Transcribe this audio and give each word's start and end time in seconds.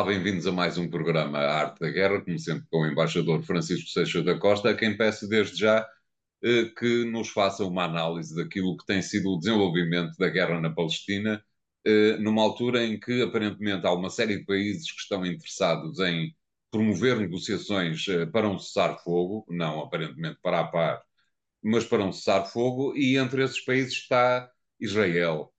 Olá, 0.00 0.08
bem-vindos 0.08 0.46
a 0.46 0.52
mais 0.52 0.78
um 0.78 0.88
programa 0.88 1.40
Arte 1.40 1.78
da 1.78 1.90
Guerra, 1.90 2.22
como 2.22 2.38
sempre 2.38 2.66
com 2.70 2.78
o 2.80 2.86
embaixador 2.86 3.42
Francisco 3.42 3.90
Seixas 3.90 4.24
da 4.24 4.38
Costa, 4.38 4.70
a 4.70 4.74
quem 4.74 4.96
peço 4.96 5.28
desde 5.28 5.58
já 5.58 5.86
eh, 6.42 6.64
que 6.78 7.04
nos 7.04 7.28
faça 7.28 7.66
uma 7.66 7.84
análise 7.84 8.34
daquilo 8.34 8.78
que 8.78 8.86
tem 8.86 9.02
sido 9.02 9.30
o 9.30 9.38
desenvolvimento 9.38 10.16
da 10.16 10.30
guerra 10.30 10.58
na 10.58 10.70
Palestina, 10.70 11.44
eh, 11.84 12.16
numa 12.16 12.40
altura 12.42 12.82
em 12.82 12.98
que 12.98 13.20
aparentemente 13.22 13.86
há 13.86 13.92
uma 13.92 14.08
série 14.08 14.38
de 14.38 14.46
países 14.46 14.90
que 14.90 15.00
estão 15.02 15.24
interessados 15.26 16.00
em 16.00 16.34
promover 16.70 17.18
negociações 17.18 18.08
eh, 18.08 18.24
para 18.24 18.48
um 18.48 18.58
cessar-fogo, 18.58 19.44
não 19.50 19.80
aparentemente 19.82 20.38
para 20.42 20.60
a 20.60 20.64
paz, 20.66 21.00
mas 21.62 21.84
para 21.84 22.04
um 22.04 22.12
cessar-fogo, 22.12 22.96
e 22.96 23.18
entre 23.18 23.44
esses 23.44 23.60
países 23.62 23.92
está 23.92 24.50
Israel. 24.80 25.52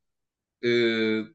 Eh, 0.64 1.26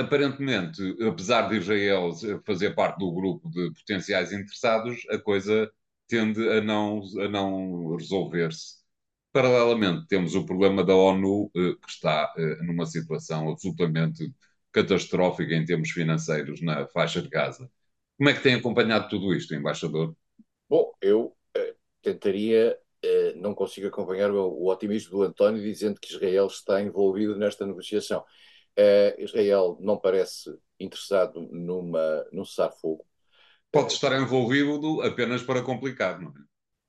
aparentemente, 0.00 0.82
apesar 1.06 1.48
de 1.48 1.58
Israel 1.58 2.10
fazer 2.44 2.74
parte 2.74 2.98
do 2.98 3.12
grupo 3.12 3.48
de 3.50 3.72
potenciais 3.72 4.32
interessados, 4.32 4.98
a 5.10 5.18
coisa 5.18 5.70
tende 6.08 6.48
a 6.50 6.60
não, 6.60 7.02
a 7.20 7.28
não 7.28 7.96
resolver-se. 7.96 8.80
Paralelamente, 9.32 10.06
temos 10.08 10.34
o 10.34 10.44
problema 10.44 10.84
da 10.84 10.94
ONU, 10.94 11.50
eh, 11.56 11.74
que 11.80 11.88
está 11.88 12.32
eh, 12.36 12.56
numa 12.64 12.86
situação 12.86 13.50
absolutamente 13.50 14.32
catastrófica 14.72 15.54
em 15.54 15.64
termos 15.64 15.90
financeiros 15.90 16.60
na 16.60 16.86
faixa 16.88 17.22
de 17.22 17.28
Gaza. 17.28 17.70
Como 18.16 18.28
é 18.28 18.34
que 18.34 18.42
tem 18.42 18.54
acompanhado 18.54 19.08
tudo 19.08 19.34
isto, 19.34 19.54
embaixador? 19.54 20.14
Bom, 20.68 20.92
eu 21.00 21.36
eh, 21.56 21.74
tentaria, 22.02 22.78
eh, 23.02 23.34
não 23.36 23.54
consigo 23.54 23.88
acompanhar 23.88 24.30
o, 24.30 24.48
o, 24.48 24.68
otimismo 24.68 25.10
do 25.10 25.22
António 25.22 25.62
dizendo 25.62 25.98
que 26.00 26.12
Israel 26.12 26.46
está 26.46 26.80
envolvido 26.82 27.36
nesta 27.36 27.66
negociação. 27.66 28.24
Eh, 28.82 29.14
Israel 29.18 29.76
não 29.78 29.98
parece 29.98 30.58
interessado 30.78 31.46
numa, 31.52 32.26
num 32.32 32.46
cessar-fogo. 32.46 33.04
Pode 33.70 33.92
estar 33.92 34.18
envolvido 34.18 35.02
apenas 35.02 35.42
para 35.42 35.62
complicar, 35.62 36.18
não 36.18 36.30
é? 36.30 36.40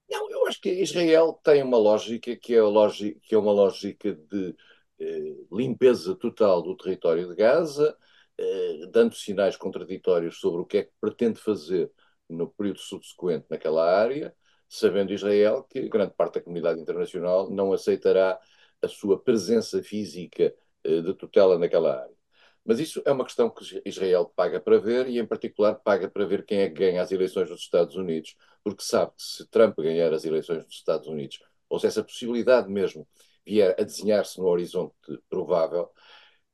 Não, 0.09 0.31
eu 0.31 0.47
acho 0.47 0.61
que 0.61 0.69
Israel 0.69 1.37
tem 1.43 1.61
uma 1.61 1.77
lógica 1.77 2.33
que 2.37 2.55
é, 2.55 2.59
a 2.59 2.63
lógica, 2.63 3.19
que 3.23 3.35
é 3.35 3.37
uma 3.37 3.51
lógica 3.51 4.13
de 4.13 4.55
eh, 4.99 5.35
limpeza 5.51 6.15
total 6.15 6.61
do 6.61 6.77
território 6.77 7.27
de 7.27 7.35
Gaza, 7.35 7.93
eh, 8.37 8.87
dando 8.89 9.13
sinais 9.13 9.57
contraditórios 9.57 10.39
sobre 10.39 10.61
o 10.61 10.65
que 10.65 10.77
é 10.77 10.83
que 10.83 10.93
pretende 10.99 11.41
fazer 11.41 11.91
no 12.29 12.49
período 12.49 12.79
subsequente 12.79 13.47
naquela 13.49 13.85
área, 13.99 14.33
sabendo 14.69 15.11
Israel 15.11 15.63
que 15.69 15.89
grande 15.89 16.13
parte 16.13 16.35
da 16.35 16.41
comunidade 16.41 16.79
internacional 16.79 17.49
não 17.49 17.73
aceitará 17.73 18.39
a 18.81 18.87
sua 18.87 19.21
presença 19.21 19.83
física 19.83 20.53
de 20.83 21.13
tutela 21.13 21.57
naquela 21.57 22.01
área. 22.01 22.21
Mas 22.63 22.79
isso 22.79 23.01
é 23.05 23.11
uma 23.11 23.25
questão 23.25 23.49
que 23.49 23.81
Israel 23.85 24.31
paga 24.35 24.59
para 24.59 24.77
ver 24.77 25.07
e, 25.07 25.17
em 25.17 25.25
particular, 25.25 25.75
paga 25.75 26.09
para 26.09 26.25
ver 26.25 26.45
quem 26.45 26.59
é 26.59 26.69
que 26.69 26.75
ganha 26.75 27.01
as 27.01 27.11
eleições 27.11 27.49
nos 27.49 27.61
Estados 27.61 27.95
Unidos, 27.95 28.35
porque 28.63 28.83
sabe 28.83 29.11
que 29.17 29.23
se 29.23 29.47
Trump 29.49 29.75
ganhar 29.77 30.13
as 30.13 30.25
eleições 30.25 30.63
nos 30.63 30.75
Estados 30.75 31.07
Unidos, 31.07 31.39
ou 31.67 31.79
se 31.79 31.87
essa 31.87 32.03
possibilidade 32.03 32.69
mesmo 32.69 33.07
vier 33.45 33.75
a 33.79 33.83
desenhar-se 33.83 34.39
no 34.39 34.45
horizonte 34.45 34.93
provável, 35.29 35.89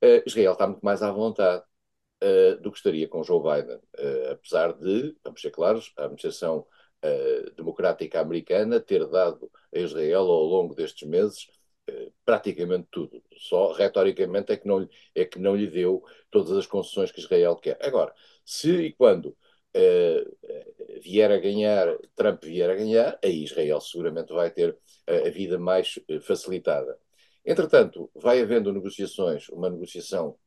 uh, 0.04 0.24
Israel 0.26 0.54
está 0.54 0.68
muito 0.68 0.82
mais 0.82 1.04
à 1.04 1.12
vontade 1.12 1.64
uh, 2.24 2.62
do 2.62 2.72
que 2.72 2.78
estaria 2.78 3.08
com 3.10 3.24
Joe 3.24 3.42
Biden. 3.42 3.80
Apesar 4.32 4.74
de, 4.74 5.16
vamos 5.24 5.42
ser 5.42 5.52
claros, 5.52 5.92
a 5.98 6.04
administração 6.04 6.66
democrática 7.56 8.20
americana 8.20 8.80
ter 8.80 9.06
dado 9.08 9.52
a 9.74 9.80
Israel 9.80 10.22
ao 10.22 10.44
longo 10.44 10.74
destes 10.74 11.08
meses 11.08 11.48
praticamente 12.26 12.88
tudo. 12.92 13.22
Só 13.38 13.72
retoricamente 13.72 14.52
é 14.52 14.58
que, 14.58 14.68
não, 14.68 14.88
é 15.16 15.26
que 15.26 15.40
não 15.40 15.56
lhe 15.56 15.68
deu 15.68 16.04
todas 16.30 16.52
as 16.52 16.66
concessões 16.66 17.12
que 17.12 17.20
Israel 17.20 17.56
quer. 17.56 17.78
Agora, 17.82 18.14
se 18.46 18.72
e 18.72 18.94
quando 18.94 19.28
uh, 19.28 20.38
vier 21.02 21.32
a 21.32 21.38
ganhar, 21.38 21.88
Trump 22.16 22.44
vier 22.44 22.70
a 22.70 22.76
ganhar, 22.76 23.20
aí 23.24 23.44
Israel 23.44 23.82
seguramente 23.82 24.34
vai 24.34 24.52
ter 24.52 24.72
uh, 24.72 25.28
a 25.28 25.30
vida 25.30 25.58
mais 25.60 26.00
facilitada. 26.22 26.98
Entretanto, 27.46 28.10
vai 28.16 28.42
havendo 28.42 28.74
negociações, 28.74 29.48
uma 29.50 29.70
negociação, 29.70 30.38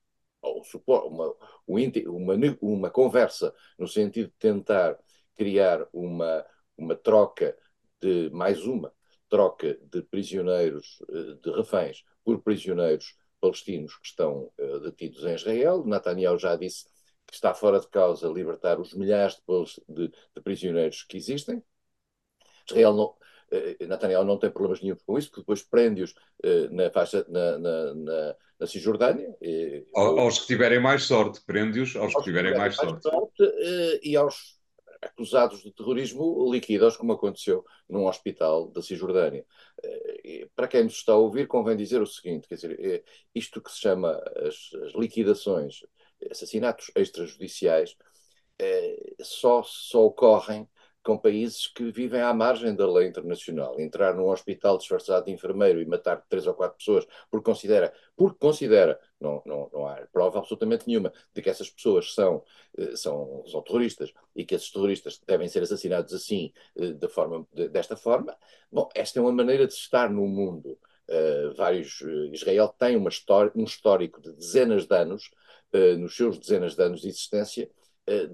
ou 0.43 0.63
uma, 1.07 1.35
uma, 1.67 2.35
uma 2.61 2.91
conversa 2.91 3.55
no 3.79 3.87
sentido 3.89 4.29
de 4.29 4.35
tentar 4.39 4.99
criar 5.37 5.87
uma, 5.93 6.45
uma 6.77 6.95
troca 6.95 7.57
de 8.01 8.31
mais 8.31 8.67
uma 8.67 8.93
troca 9.31 9.79
de 9.81 10.03
prisioneiros, 10.03 10.99
eh, 11.09 11.39
de 11.43 11.51
reféns, 11.53 12.05
por 12.23 12.43
prisioneiros 12.43 13.17
palestinos 13.41 13.97
que 13.97 14.09
estão 14.09 14.53
uh, 14.59 14.81
detidos 14.81 15.25
em 15.25 15.35
Israel. 15.35 15.83
Netanyahu 15.87 16.39
já 16.39 16.57
disse 16.57 16.85
que 17.27 17.35
está 17.35 17.55
fora 17.55 17.81
de 17.81 17.89
causa 17.89 18.29
libertar 18.29 18.79
os 18.79 18.93
milhares 18.93 19.41
de, 19.49 19.85
de, 19.89 20.09
de 20.09 20.43
prisioneiros 20.43 21.05
que 21.05 21.17
existem. 21.17 21.63
Israel 22.69 22.93
não, 22.93 23.07
uh, 23.07 23.87
Netanyahu 23.87 24.25
não 24.25 24.39
tem 24.39 24.51
problemas 24.51 24.83
nenhum 24.83 24.97
com 25.07 25.17
isso, 25.17 25.29
porque 25.29 25.41
depois 25.41 25.63
prende-os 25.63 26.15
na 26.71 26.91
faixa, 26.91 27.25
na, 27.29 27.59
na, 27.59 27.95
na, 27.95 28.37
na 28.59 28.67
Cisjordânia. 28.67 29.35
Aos 29.95 30.41
que 30.41 30.47
tiverem 30.49 30.81
mais 30.81 31.05
sorte, 31.05 31.41
prende-os 31.47 31.97
aos, 31.97 32.15
aos, 32.15 32.17
que 32.17 32.31
tiverem 32.31 32.57
mais, 32.57 32.77
mais 32.77 32.91
sorte. 32.91 33.03
sorte 33.03 34.01
e 34.03 34.17
aos 34.17 34.60
acusados 35.03 35.63
de 35.63 35.73
terrorismo 35.73 36.51
liquidados, 36.53 36.97
como 36.97 37.13
aconteceu 37.13 37.65
num 37.89 38.07
hospital 38.07 38.69
da 38.71 38.83
Cisjordânia. 38.83 39.45
Eh, 39.83 40.49
para 40.55 40.69
quem 40.69 40.85
nos 40.85 40.95
está 40.95 41.13
a 41.13 41.17
ouvir, 41.17 41.47
convém 41.47 41.77
dizer 41.77 42.03
o 42.03 42.07
seguinte: 42.07 42.47
quer 42.47 42.57
dizer, 42.57 42.79
eh, 42.81 43.03
isto 43.35 43.63
que 43.63 43.71
se 43.71 43.79
chama 43.81 44.13
as, 44.37 44.71
as 44.85 44.93
liquidações, 44.95 45.81
assassinatos 46.31 46.91
extrajudiciais, 46.95 47.97
eh, 48.59 49.15
só, 49.23 49.63
só 49.63 50.05
ocorrem 50.05 50.69
com 51.03 51.17
países 51.17 51.67
que 51.67 51.91
vivem 51.91 52.21
à 52.21 52.33
margem 52.35 52.75
da 52.75 52.91
lei 52.91 53.09
internacional. 53.09 53.79
Entrar 53.81 54.15
num 54.15 54.29
hospital 54.29 54.77
disfarçado 54.77 55.27
de 55.27 55.33
enfermeiro 55.33 55.81
e 55.81 55.87
matar 55.87 56.23
três 56.29 56.47
ou 56.47 56.55
quatro 56.55 56.77
pessoas 56.77 57.07
porque 57.31 57.45
considera, 57.45 57.93
porque 58.17 58.39
considera, 58.39 59.01
não, 59.21 59.43
não, 59.47 59.71
não 59.73 59.87
há 59.87 59.97
prova 60.13 60.39
absolutamente 60.39 60.87
nenhuma 60.87 61.13
de 61.35 61.43
que 61.43 61.49
essas 61.49 61.71
pessoas 61.71 62.15
são, 62.15 62.43
eh, 62.77 62.97
são, 62.97 63.43
são 63.47 63.63
terroristas 63.63 64.13
e 64.37 64.45
que 64.45 64.55
esses 64.55 64.71
terroristas 64.71 65.21
devem 65.27 65.49
ser 65.49 65.63
assassinados 65.63 66.13
assim, 66.13 66.53
eh, 66.77 66.93
de 66.93 67.09
forma, 67.09 67.47
de, 67.53 67.69
desta 67.69 67.97
forma. 67.97 68.37
Bom, 68.71 68.89
esta 68.95 69.19
é 69.19 69.23
uma 69.23 69.33
maneira 69.33 69.67
de 69.67 69.75
estar 69.75 70.11
no 70.11 70.27
mundo. 70.27 70.79
Uh, 71.09 71.53
vários, 71.57 72.01
Israel 72.33 72.69
tem 72.79 72.95
uma 72.95 73.09
história, 73.09 73.51
um 73.57 73.65
histórico 73.65 74.21
de 74.21 74.33
dezenas 74.33 74.87
de 74.87 74.95
anos, 74.95 75.29
uh, 75.75 75.99
nos 75.99 76.15
seus 76.15 76.39
dezenas 76.39 76.77
de 76.77 76.83
anos 76.85 77.01
de 77.01 77.09
existência, 77.09 77.69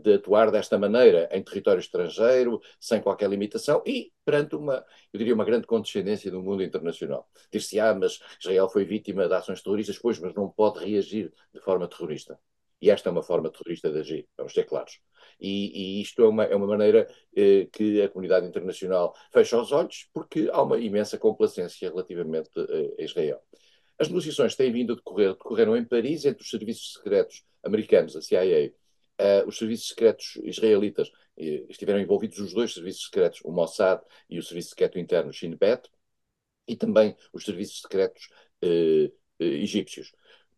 de 0.03 0.15
atuar 0.15 0.51
desta 0.51 0.79
maneira 0.79 1.29
em 1.33 1.43
território 1.43 1.81
estrangeiro, 1.81 2.61
sem 2.81 3.01
qualquer 3.01 3.29
limitação 3.29 3.83
e 3.85 4.13
perante 4.25 4.57
uma, 4.57 4.85
eu 5.13 5.19
diria, 5.19 5.35
uma 5.35 5.45
grande 5.45 5.67
condescendência 5.67 6.31
do 6.31 6.43
mundo 6.43 6.63
internacional. 6.63 7.29
Dir-se, 7.53 7.79
ah, 7.79 7.95
mas 7.95 8.19
Israel 8.41 8.69
foi 8.69 8.85
vítima 8.85 9.29
de 9.29 9.35
ações 9.35 9.63
terroristas, 9.63 9.99
pois, 9.99 10.19
mas 10.19 10.35
não 10.35 10.49
pode 10.49 10.85
reagir 10.85 11.33
de 11.53 11.61
forma 11.61 11.87
terrorista. 11.89 12.39
E 12.81 12.91
esta 12.91 13.09
é 13.09 13.13
uma 13.13 13.23
forma 13.23 13.51
terrorista 13.51 13.91
de 13.91 13.99
agir, 13.99 14.29
vamos 14.37 14.53
ser 14.53 14.65
claros. 14.65 15.01
E, 15.41 15.99
e 15.99 16.03
isto 16.03 16.23
é 16.23 16.29
uma, 16.29 16.45
é 16.45 16.55
uma 16.55 16.67
maneira 16.67 17.09
eh, 17.35 17.69
que 17.73 18.03
a 18.03 18.09
comunidade 18.09 18.47
internacional 18.47 19.15
fecha 19.33 19.59
os 19.61 19.73
olhos, 19.73 20.09
porque 20.13 20.49
há 20.53 20.63
uma 20.63 20.79
imensa 20.79 21.19
complacência 21.19 21.89
relativamente 21.89 22.51
eh, 22.57 22.95
a 22.99 23.03
Israel. 23.03 23.41
As 23.99 24.09
negociações 24.09 24.55
têm 24.55 24.71
vindo 24.73 24.93
a 24.93 24.97
decorrer, 24.97 25.33
decorreram 25.33 25.77
em 25.77 25.85
Paris 25.85 26.27
entre 26.27 26.43
os 26.43 26.51
serviços 26.51 26.95
secretos 26.95 27.45
americanos, 27.63 28.15
a 28.15 28.21
CIA, 28.21 28.73
uh, 29.21 29.47
os 29.47 29.59
serviços 29.59 29.89
secretos 29.89 30.39
israelitas. 30.45 31.11
Estiveram 31.69 32.01
envolvidos 32.01 32.39
os 32.39 32.55
dois 32.55 32.73
serviços 32.73 33.05
secretos, 33.05 33.41
o 33.45 33.53
Mossad 33.53 34.03
e 34.31 34.39
o 34.39 34.43
Serviço 34.43 34.71
Secreto 34.71 34.99
Interno 34.99 35.31
Shin 35.35 35.55
Bet, 35.55 35.87
e 36.67 36.75
também 36.75 37.15
os 37.33 37.45
serviços 37.45 37.83
secretos 37.83 38.29
uh, 38.65 39.13
egípcios 39.39 40.13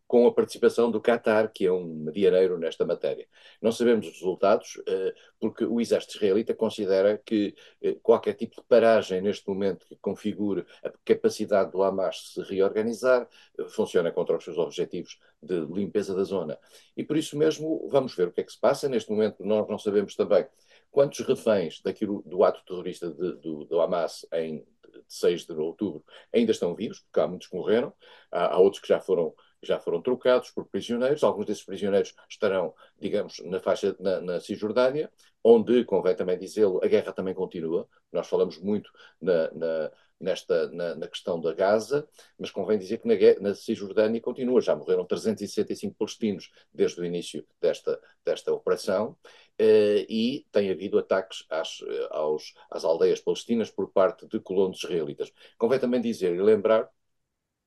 com 0.09 0.25
a 0.25 0.33
participação 0.33 0.89
do 0.89 0.99
Qatar, 0.99 1.51
que 1.53 1.67
é 1.67 1.71
um 1.71 1.85
medianeiro 1.85 2.57
nesta 2.57 2.83
matéria. 2.83 3.27
Não 3.61 3.71
sabemos 3.71 4.07
os 4.07 4.13
resultados, 4.13 4.81
eh, 4.87 5.13
porque 5.39 5.63
o 5.63 5.79
exército 5.79 6.17
israelita 6.17 6.55
considera 6.55 7.21
que 7.23 7.53
eh, 7.79 7.95
qualquer 8.01 8.33
tipo 8.33 8.55
de 8.55 8.67
paragem 8.67 9.21
neste 9.21 9.47
momento 9.47 9.85
que 9.85 9.95
configure 9.97 10.65
a 10.83 10.89
capacidade 11.05 11.71
do 11.71 11.83
Hamas 11.83 12.33
se 12.33 12.41
reorganizar 12.41 13.29
eh, 13.59 13.65
funciona 13.69 14.11
contra 14.11 14.35
os 14.35 14.43
seus 14.43 14.57
objetivos 14.57 15.19
de 15.43 15.59
limpeza 15.67 16.15
da 16.15 16.23
zona. 16.23 16.57
E 16.97 17.03
por 17.03 17.15
isso 17.15 17.37
mesmo 17.37 17.87
vamos 17.91 18.15
ver 18.15 18.29
o 18.29 18.31
que 18.31 18.41
é 18.41 18.43
que 18.43 18.51
se 18.51 18.59
passa. 18.59 18.89
Neste 18.89 19.11
momento 19.11 19.45
nós 19.45 19.69
não 19.69 19.77
sabemos 19.77 20.15
também 20.15 20.43
quantos 20.89 21.19
reféns 21.19 21.81
daquilo, 21.83 22.23
do 22.25 22.43
ato 22.43 22.65
terrorista 22.65 23.11
de, 23.11 23.33
do, 23.33 23.63
do 23.63 23.79
Hamas 23.79 24.25
em 24.33 24.65
6 25.07 25.45
de 25.45 25.53
outubro 25.53 26.03
ainda 26.33 26.51
estão 26.51 26.73
vivos, 26.73 26.99
porque 26.99 27.19
há 27.19 27.27
muitos 27.27 27.47
que 27.47 27.55
morreram, 27.55 27.93
há, 28.31 28.55
há 28.55 28.57
outros 28.57 28.81
que 28.81 28.87
já 28.87 28.99
foram 28.99 29.35
já 29.61 29.79
foram 29.79 30.01
trocados 30.01 30.51
por 30.51 30.65
prisioneiros. 30.65 31.23
Alguns 31.23 31.45
desses 31.45 31.63
prisioneiros 31.63 32.13
estarão, 32.29 32.73
digamos, 32.99 33.39
na 33.45 33.59
faixa 33.59 33.95
na, 33.99 34.21
na 34.21 34.39
Cisjordânia, 34.39 35.11
onde, 35.43 35.83
convém 35.85 36.15
também 36.15 36.37
dizê-lo, 36.37 36.79
a 36.83 36.87
guerra 36.87 37.13
também 37.13 37.33
continua. 37.33 37.87
Nós 38.11 38.27
falamos 38.27 38.57
muito 38.57 38.91
na, 39.21 39.51
na 39.51 39.91
nesta, 40.19 40.69
na, 40.71 40.95
na, 40.95 41.07
questão 41.07 41.39
da 41.39 41.53
Gaza, 41.53 42.07
mas 42.37 42.51
convém 42.51 42.77
dizer 42.77 42.97
que 42.97 43.07
na, 43.07 43.15
na, 43.39 43.55
Cisjordânia 43.55 44.19
continua. 44.19 44.61
Já 44.61 44.75
morreram 44.75 45.05
365 45.05 45.95
palestinos 45.97 46.51
desde 46.73 46.99
o 46.99 47.05
início 47.05 47.47
desta, 47.61 47.99
desta 48.25 48.53
operação 48.53 49.15
Uh, 49.61 50.07
e 50.07 50.47
tem 50.53 50.71
havido 50.71 50.97
ataques 50.97 51.45
às, 51.49 51.79
aos, 52.11 52.53
às 52.71 52.85
aldeias 52.85 53.19
palestinas 53.19 53.69
por 53.69 53.91
parte 53.91 54.25
de 54.25 54.39
colonos 54.39 54.81
israelitas. 54.81 55.33
Convém 55.57 55.77
também 55.77 55.99
dizer 55.99 56.33
e 56.33 56.41
lembrar 56.41 56.89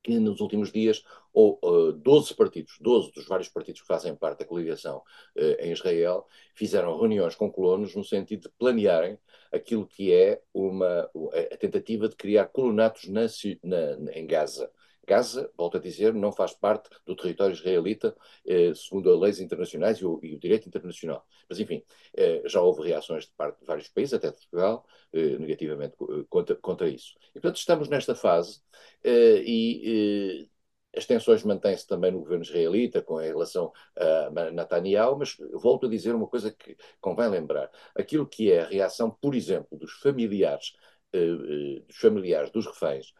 que 0.02 0.18
nos 0.18 0.40
últimos 0.40 0.72
dias 0.72 1.04
ou 1.32 1.58
uh, 1.62 1.92
12 1.92 2.34
partidos, 2.34 2.76
12 2.80 3.12
dos 3.12 3.26
vários 3.26 3.48
partidos 3.48 3.80
que 3.80 3.86
fazem 3.86 4.14
parte 4.14 4.40
da 4.40 4.44
coligação 4.44 4.98
uh, 4.98 5.60
em 5.60 5.72
Israel, 5.72 6.26
fizeram 6.54 6.96
reuniões 6.96 7.34
com 7.34 7.50
colonos 7.50 7.94
no 7.94 8.04
sentido 8.04 8.42
de 8.42 8.54
planearem 8.58 9.18
aquilo 9.50 9.86
que 9.86 10.12
é 10.12 10.40
uma, 10.52 11.10
a 11.52 11.56
tentativa 11.56 12.08
de 12.08 12.16
criar 12.16 12.46
colonatos 12.46 13.08
na, 13.08 13.26
na, 13.62 14.12
em 14.12 14.26
Gaza. 14.26 14.70
Gaza, 15.06 15.50
volto 15.56 15.76
a 15.78 15.80
dizer, 15.80 16.14
não 16.14 16.32
faz 16.32 16.52
parte 16.52 16.88
do 17.04 17.16
território 17.16 17.52
israelita, 17.52 18.16
eh, 18.46 18.72
segundo 18.74 19.12
as 19.12 19.20
leis 19.20 19.40
internacionais 19.40 19.98
e 19.98 20.06
o, 20.06 20.20
e 20.22 20.34
o, 20.34 20.38
direito 20.38 20.68
internacional. 20.68 21.26
Mas, 21.48 21.58
enfim, 21.58 21.82
eh, 22.16 22.42
já 22.46 22.60
houve 22.60 22.88
reações 22.88 23.24
de 23.26 23.32
parte 23.32 23.58
de 23.60 23.66
vários 23.66 23.88
países, 23.88 24.14
até 24.14 24.30
de 24.30 24.36
Portugal, 24.36 24.86
eh, 25.12 25.38
negativamente 25.38 25.96
eh, 26.00 26.24
contra, 26.28 26.54
contra, 26.56 26.88
isso. 26.88 27.14
E, 27.30 27.32
portanto, 27.34 27.56
estamos 27.56 27.88
nesta 27.88 28.14
fase 28.14 28.60
eh, 29.02 29.42
e 29.44 30.42
eh, 30.44 30.48
as 30.96 31.06
tensões 31.06 31.42
mantêm-se 31.42 31.86
também 31.86 32.10
no 32.10 32.20
governo 32.20 32.44
israelita 32.44 33.02
com 33.02 33.16
relação 33.16 33.72
a 33.96 34.50
Netanyahu, 34.50 35.18
mas 35.18 35.36
volto 35.52 35.86
a 35.86 35.90
dizer 35.90 36.14
uma 36.14 36.26
coisa 36.26 36.50
que 36.50 36.76
convém 37.00 37.28
lembrar. 37.28 37.70
Aquilo 37.94 38.26
que 38.26 38.52
é 38.52 38.60
a 38.62 38.66
reação, 38.66 39.10
por 39.10 39.34
exemplo, 39.34 39.78
dos 39.78 39.92
familiares, 39.92 40.74
dos 41.88 41.96
familiares 41.96 42.50
dos 42.50 42.66
reféns 42.66 43.12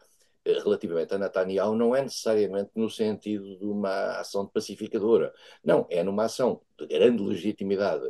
relativamente 0.45 1.13
a 1.13 1.17
Netanyahu 1.17 1.75
não 1.75 1.95
é 1.95 2.01
necessariamente 2.01 2.71
no 2.75 2.89
sentido 2.89 3.57
de 3.57 3.65
uma 3.65 4.19
ação 4.19 4.45
pacificadora. 4.45 5.33
Não, 5.63 5.87
é 5.89 6.03
numa 6.03 6.25
ação 6.25 6.61
de 6.77 6.87
grande 6.87 7.23
legitimidade, 7.23 8.03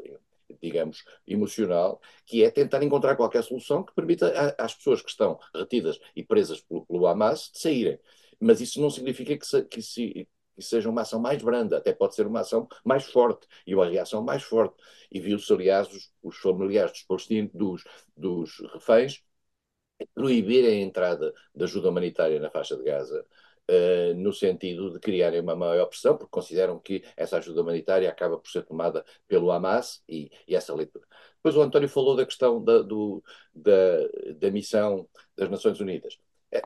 digamos, 0.62 1.04
emocional, 1.28 2.02
que 2.26 2.44
é 2.44 2.50
tentar 2.50 2.82
encontrar 2.84 3.16
qualquer 3.16 3.44
solução 3.44 3.84
que 3.84 3.94
permita 3.94 4.56
às 4.58 4.74
pessoas 4.74 5.02
que 5.02 5.10
estão 5.10 5.40
retidas 5.54 6.00
e 6.16 6.24
presas 6.24 6.60
pelo, 6.62 6.86
pelo 6.86 7.08
Hamas 7.08 7.52
de 7.54 7.60
saírem. 7.60 8.00
Mas 8.44 8.62
isso 8.62 8.82
não 8.82 8.90
significa 8.90 9.38
que, 9.38 9.46
se, 9.46 9.64
que, 9.66 9.82
se, 9.82 10.28
que 10.56 10.62
seja 10.62 10.90
uma 10.90 11.02
ação 11.02 11.20
mais 11.20 11.42
branda, 11.42 11.78
até 11.78 11.94
pode 11.94 12.16
ser 12.16 12.28
uma 12.28 12.42
ação 12.42 12.68
mais 12.86 13.06
forte 13.06 13.48
e 13.66 13.76
uma 13.76 13.88
reação 13.90 14.24
mais 14.24 14.44
forte. 14.44 14.76
E 15.12 15.20
viu-se, 15.20 15.52
aliás, 15.54 15.88
os, 15.92 16.12
os 16.22 16.38
familiares 16.38 16.92
dos 16.94 17.04
palestinos, 17.04 17.52
dos, 17.54 17.84
dos 18.18 18.60
reféns, 18.74 19.24
proibir 20.14 20.66
a 20.66 20.74
entrada 20.74 21.34
de 21.56 21.64
ajuda 21.64 21.90
humanitária 21.90 22.40
na 22.40 22.50
faixa 22.50 22.76
de 22.76 22.84
Gaza, 22.84 23.26
uh, 23.70 24.14
no 24.16 24.34
sentido 24.34 24.92
de 24.92 25.00
criarem 25.00 25.42
uma 25.42 25.56
maior 25.56 25.86
pressão, 25.88 26.18
porque 26.18 26.32
consideram 26.32 26.80
que 26.80 27.04
essa 27.16 27.38
ajuda 27.38 27.62
humanitária 27.62 28.10
acaba 28.10 28.38
por 28.38 28.50
ser 28.50 28.64
tomada 28.64 29.06
pelo 29.28 29.52
Hamas 29.52 30.04
e, 30.08 30.32
e 30.48 30.56
essa 30.56 30.74
leitura. 30.74 31.06
Depois 31.36 31.56
o 31.56 31.62
António 31.62 31.90
falou 31.90 32.16
da 32.16 32.26
questão 32.26 32.64
da, 32.64 32.82
do, 32.82 33.24
da, 33.54 33.72
da 34.38 34.52
missão 34.52 35.08
das 35.36 35.50
Nações 35.50 35.80
Unidas. 35.80 36.18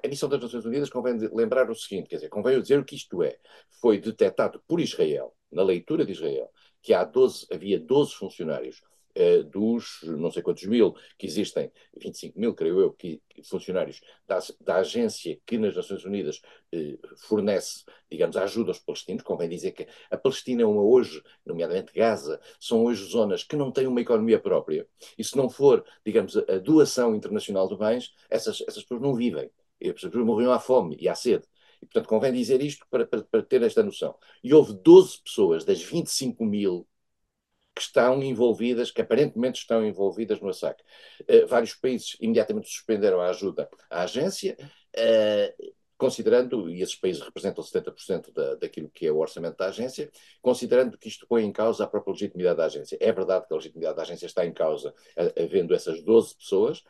A 0.04 0.08
missão 0.08 0.28
das 0.28 0.42
Nações 0.42 0.66
Unidas 0.66 0.90
convém 0.90 1.18
lembrar 1.34 1.70
o 1.70 1.76
seguinte, 1.76 2.10
quer 2.10 2.18
dizer, 2.18 2.30
convém 2.30 2.62
dizer 2.62 2.80
o 2.80 2.86
que 2.86 2.96
isto 2.96 3.24
é. 3.24 3.38
Foi 3.82 4.00
detectado 4.00 4.62
por 4.68 4.80
Israel, 4.80 5.34
na 5.52 5.64
leitura 5.64 6.06
de 6.06 6.12
Israel, 6.12 6.50
que 6.82 6.94
há 6.94 7.04
12, 7.04 7.48
havia 7.52 7.80
12 7.80 8.14
funcionários 8.14 8.82
eh, 9.20 9.42
dos 9.42 10.00
não 10.04 10.30
sei 10.30 10.44
quantos 10.44 10.64
mil 10.66 10.94
que 11.18 11.26
existem, 11.26 11.72
25 12.00 12.40
mil, 12.40 12.54
creio 12.54 12.80
eu, 12.80 12.94
que, 12.94 13.20
funcionários 13.50 14.00
da, 14.28 14.38
da, 14.62 14.76
agência 14.76 15.40
que 15.44 15.58
nas 15.58 15.76
Nações 15.76 16.06
Unidas 16.06 16.40
eh, 16.72 17.00
fornece, 17.18 17.84
digamos, 18.12 18.38
ajuda 18.38 18.70
aos 18.70 18.80
palestinos. 18.80 19.24
Convém 19.24 19.50
dizer 19.50 19.72
que 19.72 19.88
a 20.12 20.18
Palestina 20.18 20.62
é 20.62 20.66
uma 20.68 20.84
hoje, 20.84 21.24
nomeadamente 21.44 21.92
Gaza, 21.94 22.40
são 22.60 22.84
hoje 22.86 23.10
zonas 23.10 23.44
que 23.44 23.56
não 23.56 23.72
têm 23.72 23.88
uma 23.88 24.02
economia 24.02 24.40
própria. 24.40 24.88
E 25.18 25.24
se 25.24 25.36
não 25.36 25.50
for, 25.50 25.84
digamos, 26.06 26.38
a, 26.38 26.42
a 26.48 26.60
doação 26.60 27.16
internacional 27.16 27.68
de 27.68 27.76
bens, 27.76 28.14
essas, 28.30 28.62
essas 28.68 28.84
pessoas 28.84 29.02
não 29.02 29.16
vivem. 29.16 29.50
As 29.82 29.94
pessoas 29.94 30.14
morriam 30.16 30.52
à 30.52 30.60
fome 30.60 30.98
e 31.00 31.08
à 31.08 31.16
sede. 31.16 31.46
E, 31.82 31.86
portanto, 31.86 32.08
convém 32.08 32.34
dizer 32.34 32.62
isto 32.62 32.86
para, 32.90 33.06
para, 33.06 33.24
para, 33.24 33.44
ter 33.44 33.62
esta 33.62 33.84
noção. 33.84 34.16
E 34.44 34.54
houve 34.54 34.74
12 34.74 35.22
pessoas 35.22 35.64
das 35.64 35.82
25 35.82 36.44
mil 36.46 36.88
que 37.76 37.82
estão 37.82 38.22
envolvidas, 38.24 38.90
que 38.90 39.02
aparentemente 39.02 39.60
estão 39.60 39.86
envolvidas 39.86 40.42
no 40.42 40.50
ataque. 40.50 40.84
Uh, 41.22 41.46
vários 41.48 41.76
países 41.76 42.18
imediatamente 42.20 42.68
suspenderam 42.68 43.22
a 43.22 43.30
ajuda 43.30 43.70
à 43.90 44.02
agência, 44.02 44.58
uh, 44.60 45.74
considerando, 45.96 46.70
e 46.70 46.82
esses 46.82 46.96
países 46.96 47.22
representam 47.22 47.64
70% 47.64 48.34
da, 48.34 48.56
daquilo 48.56 48.90
que 48.90 49.06
é 49.06 49.12
o 49.12 49.18
orçamento 49.18 49.58
da 49.58 49.68
agência, 49.68 50.12
considerando 50.42 50.98
que 50.98 51.08
isto 51.08 51.28
põe 51.28 51.44
em 51.44 51.52
causa 51.52 51.84
a 51.84 51.88
própria 51.88 52.14
legitimidade 52.14 52.58
da 52.58 52.66
agência. 52.66 52.98
É 53.00 53.12
verdade 53.12 53.48
que 53.48 53.54
a 53.54 53.58
legitimidade 53.58 53.96
da 53.96 54.02
agência 54.02 54.26
está 54.26 54.46
em 54.46 54.54
causa, 54.54 54.94
havendo 55.36 55.74
essas 55.74 56.04
12 56.04 56.36
pessoas, 56.36 56.84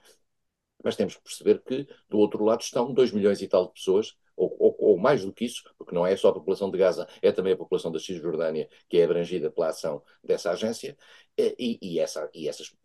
mas 0.83 0.95
temos 0.95 1.15
que 1.15 1.23
perceber 1.23 1.61
que 1.63 1.87
do 2.09 2.17
outro 2.17 2.43
lado 2.43 2.61
estão 2.61 2.93
2 2.93 3.11
milhões 3.11 3.41
e 3.41 3.47
tal 3.47 3.67
de 3.67 3.73
pessoas 3.73 4.15
ou, 4.35 4.55
ou, 4.59 4.75
ou, 4.79 4.97
mais 4.97 5.25
do 5.25 5.33
que 5.33 5.45
isso, 5.45 5.63
porque 5.77 5.95
não 5.95 6.05
é 6.05 6.15
só 6.15 6.29
a 6.29 6.33
população 6.33 6.69
de 6.69 6.77
Gaza, 6.77 7.07
é 7.23 7.31
também 7.31 7.53
a 7.53 7.57
população 7.57 7.91
da 7.91 7.99
Cisjordânia 7.99 8.69
que 8.87 8.99
é 8.99 9.03
abrangida 9.03 9.49
pela 9.49 9.69
ação 9.69 10.03
dessa 10.23 10.51
agência, 10.51 10.95
e, 11.37 11.77
e, 11.81 11.99
essa, 11.99 12.29
e 12.33 12.47
essas 12.47 12.75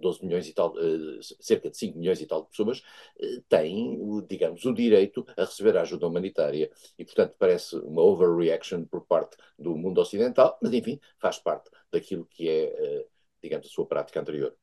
12 0.00 0.24
milhões 0.24 0.48
e 0.48 0.52
tal, 0.52 0.72
eh, 0.78 1.18
cerca 1.40 1.68
de 1.68 1.76
5 1.76 1.98
milhões 1.98 2.20
e 2.20 2.26
tal 2.26 2.42
de 2.42 2.50
pessoas 2.50 2.82
eh, 3.20 3.42
têm, 3.48 3.98
digamos, 4.28 4.64
o 4.64 4.72
direito 4.72 5.26
a 5.36 5.44
receber 5.44 5.76
a 5.76 5.82
ajuda 5.82 6.06
humanitária. 6.06 6.70
E, 6.96 7.04
portanto, 7.04 7.34
parece 7.38 7.76
uma 7.76 8.02
overreaction 8.02 8.84
por 8.84 9.04
parte 9.06 9.36
do 9.58 9.76
mundo 9.76 10.00
ocidental, 10.00 10.58
mas, 10.62 10.72
enfim, 10.72 11.00
faz 11.18 11.38
parte 11.38 11.70
daquilo 11.90 12.24
que 12.26 12.48
é, 12.48 12.64
eh, 13.00 13.06
digamos, 13.42 13.66
a 13.66 13.70
sua 13.70 13.86
prática 13.86 14.20
anterior. 14.20 14.54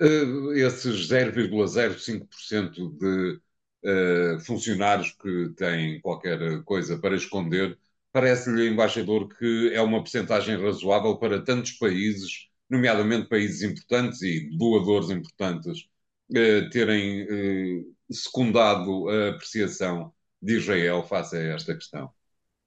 Uh, 0.00 0.52
esses 0.52 1.08
0,05% 1.08 2.96
de 2.98 3.40
uh, 3.82 4.40
funcionários 4.40 5.10
que 5.12 5.48
têm 5.56 6.00
qualquer 6.00 6.62
coisa 6.62 6.96
para 6.98 7.16
esconder, 7.16 7.76
parece-lhe, 8.12 8.68
embaixador, 8.68 9.28
que 9.28 9.72
é 9.74 9.82
uma 9.82 10.00
percentagem 10.00 10.56
razoável 10.56 11.16
para 11.18 11.42
tantos 11.42 11.72
países, 11.72 12.48
nomeadamente 12.70 13.28
países 13.28 13.62
importantes 13.62 14.22
e 14.22 14.48
doadores 14.56 15.10
importantes, 15.10 15.88
uh, 16.30 16.70
terem 16.70 17.26
secundado 18.10 19.08
a 19.08 19.30
apreciação 19.30 20.14
de 20.40 20.58
Israel 20.58 21.02
face 21.02 21.36
a 21.36 21.54
esta 21.54 21.74
questão? 21.74 22.12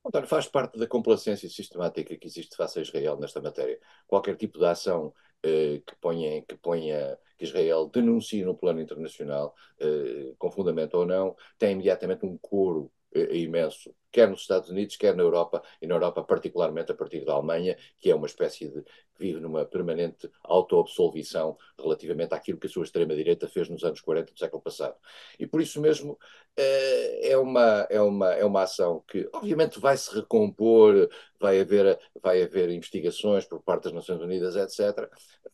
António, 0.06 0.28
faz 0.28 0.48
parte 0.48 0.78
da 0.78 0.88
complacência 0.88 1.48
sistemática 1.48 2.18
que 2.18 2.28
existe 2.28 2.58
face 2.58 2.80
a 2.80 2.82
Israel 2.82 3.18
nesta 3.18 3.40
matéria. 3.40 3.80
Qualquer 4.08 4.36
tipo 4.36 4.60
de 4.60 4.66
ação 4.66 5.14
eh, 5.44 5.82
que, 5.86 5.96
ponha, 6.00 6.42
que 6.44 6.56
ponha 6.58 7.18
que 7.38 7.46
Israel 7.46 7.90
denuncie 7.94 8.44
no 8.46 8.56
plano 8.56 8.82
internacional, 8.82 9.56
eh, 9.80 10.34
com 10.38 10.52
fundamento 10.52 10.96
ou 10.96 11.06
não, 11.06 11.36
tem 11.58 11.72
imediatamente 11.74 12.26
um 12.26 12.38
coro 12.38 12.92
eh, 13.14 13.38
imenso, 13.38 13.94
quer 14.12 14.30
nos 14.30 14.42
Estados 14.42 14.70
Unidos, 14.70 14.96
quer 14.96 15.16
na 15.16 15.24
Europa, 15.24 15.62
e 15.82 15.88
na 15.88 15.96
Europa 15.96 16.24
particularmente 16.24 16.92
a 16.92 16.96
partir 16.96 17.24
da 17.26 17.34
Alemanha, 17.34 17.78
que 18.00 18.12
é 18.12 18.16
uma 18.16 18.28
espécie 18.28 18.70
de 18.70 18.84
vive 19.18 19.40
numa 19.40 19.64
permanente 19.66 20.30
autoabsolvição 20.44 21.56
relativamente 21.78 22.34
àquilo 22.34 22.58
que 22.58 22.68
a 22.68 22.70
sua 22.70 22.84
extrema-direita 22.84 23.48
fez 23.48 23.70
nos 23.70 23.84
anos 23.84 24.02
40 24.02 24.34
do 24.34 24.40
século 24.40 24.62
passado. 24.62 24.96
E 25.40 25.46
por 25.46 25.62
isso 25.62 25.80
mesmo 25.80 26.18
é 26.58 27.38
uma, 27.38 27.88
é 27.90 28.02
uma, 28.02 28.34
é 28.34 28.44
uma 28.44 28.64
ação 28.64 29.04
que 29.08 29.30
obviamente 29.34 29.80
vai 29.80 29.96
se 29.96 30.14
recompor, 30.14 31.10
vai 31.40 31.62
haver, 31.62 32.00
vai 32.22 32.42
haver 32.42 32.70
investigações 32.72 33.46
por 33.46 33.62
parte 33.62 33.84
das 33.84 33.94
Nações 33.94 34.22
Unidas, 34.22 34.56
etc. 34.56 35.10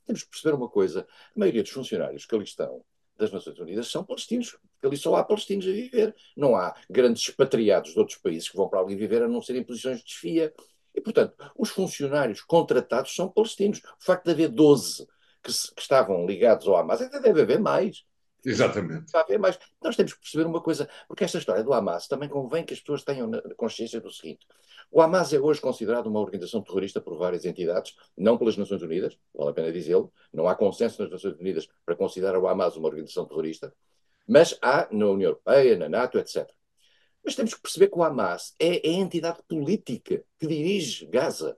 Temos 0.06 0.24
que 0.24 0.30
perceber 0.30 0.56
uma 0.56 0.70
coisa, 0.70 1.06
a 1.36 1.40
maioria 1.40 1.64
dos 1.64 1.72
funcionários 1.72 2.26
que 2.26 2.36
ali 2.36 2.46
estão 2.46 2.84
das 3.18 3.32
Nações 3.32 3.60
Unidas 3.60 3.88
são 3.90 4.04
palestinos, 4.04 4.52
porque 4.52 4.88
ali 4.88 4.98
só 4.98 5.16
há 5.16 5.24
palestinos 5.24 5.66
a 5.68 5.72
viver. 5.72 6.16
Não 6.36 6.56
há 6.56 6.76
grandes 6.90 7.24
expatriados 7.24 7.94
de 7.94 8.00
outros 8.00 8.18
países 8.18 8.50
que 8.50 8.58
vão 8.58 8.70
para 8.70 8.80
ali 8.80 8.96
viver 8.96 9.24
a 9.24 9.28
não 9.28 9.42
ser 9.42 9.56
em 9.56 9.64
posições 9.64 10.00
de 10.00 10.06
desfia. 10.06 10.54
E, 10.94 11.02
portanto, 11.02 11.36
os 11.56 11.70
funcionários 11.70 12.42
contratados 12.42 13.14
são 13.16 13.30
palestinos. 13.30 13.80
O 13.80 14.04
facto 14.04 14.26
de 14.26 14.32
haver 14.32 14.50
12 14.50 15.08
que, 15.44 15.52
que 15.76 15.82
estavam 15.82 16.26
ligados 16.26 16.68
ao 16.68 16.76
Hamas, 16.76 17.02
ainda 17.02 17.20
deve 17.20 17.42
haver 17.42 17.60
mais. 17.60 18.04
Exatamente. 18.46 19.16
Haver 19.16 19.40
mais. 19.40 19.60
Nós 19.82 19.96
temos 19.96 20.14
que 20.14 20.20
perceber 20.22 20.46
uma 20.46 20.62
coisa, 20.62 20.88
porque 21.08 21.24
esta 21.24 21.38
história 21.38 21.64
do 21.64 21.74
Hamas 21.74 22.08
também 22.08 22.30
convém 22.30 22.64
que 22.64 22.74
as 22.74 22.80
pessoas 22.80 23.04
tenham 23.04 23.30
consciência 23.56 24.00
do 24.00 24.12
seguinte: 24.12 24.46
o 24.92 25.02
Hamas 25.02 25.34
é 25.34 25.40
hoje 25.40 25.60
considerado 25.60 26.08
uma 26.08 26.20
organização 26.20 26.62
terrorista 26.62 27.02
por 27.02 27.18
várias 27.18 27.46
entidades, 27.46 27.96
não 28.18 28.38
pelas 28.38 28.56
Nações 28.58 28.82
Unidas, 28.82 29.18
vale 29.34 29.50
a 29.50 29.54
pena 29.54 29.72
dizê-lo, 29.72 30.12
não 30.34 30.48
há 30.48 30.56
consenso 30.56 31.02
nas 31.02 31.12
Nações 31.12 31.40
Unidas 31.40 31.68
para 31.86 31.96
considerar 31.96 32.38
o 32.38 32.48
Hamas 32.48 32.76
uma 32.78 32.88
organização 32.88 33.26
terrorista, 33.26 33.74
mas 34.28 34.58
há 34.62 34.88
na 34.92 35.08
União 35.08 35.30
Europeia, 35.30 35.78
na 35.78 35.90
NATO, 35.90 36.18
etc. 36.18 36.50
Mas 37.24 37.36
temos 37.36 37.54
que 37.54 37.62
perceber 37.62 37.90
que 37.90 37.98
o 37.98 38.04
Hamas 38.04 38.56
é, 38.60 38.88
é 38.88 38.92
a 38.92 39.00
entidade 39.00 39.40
política 39.48 40.24
que 40.40 40.48
dirige 40.48 41.06
Gaza. 41.08 41.58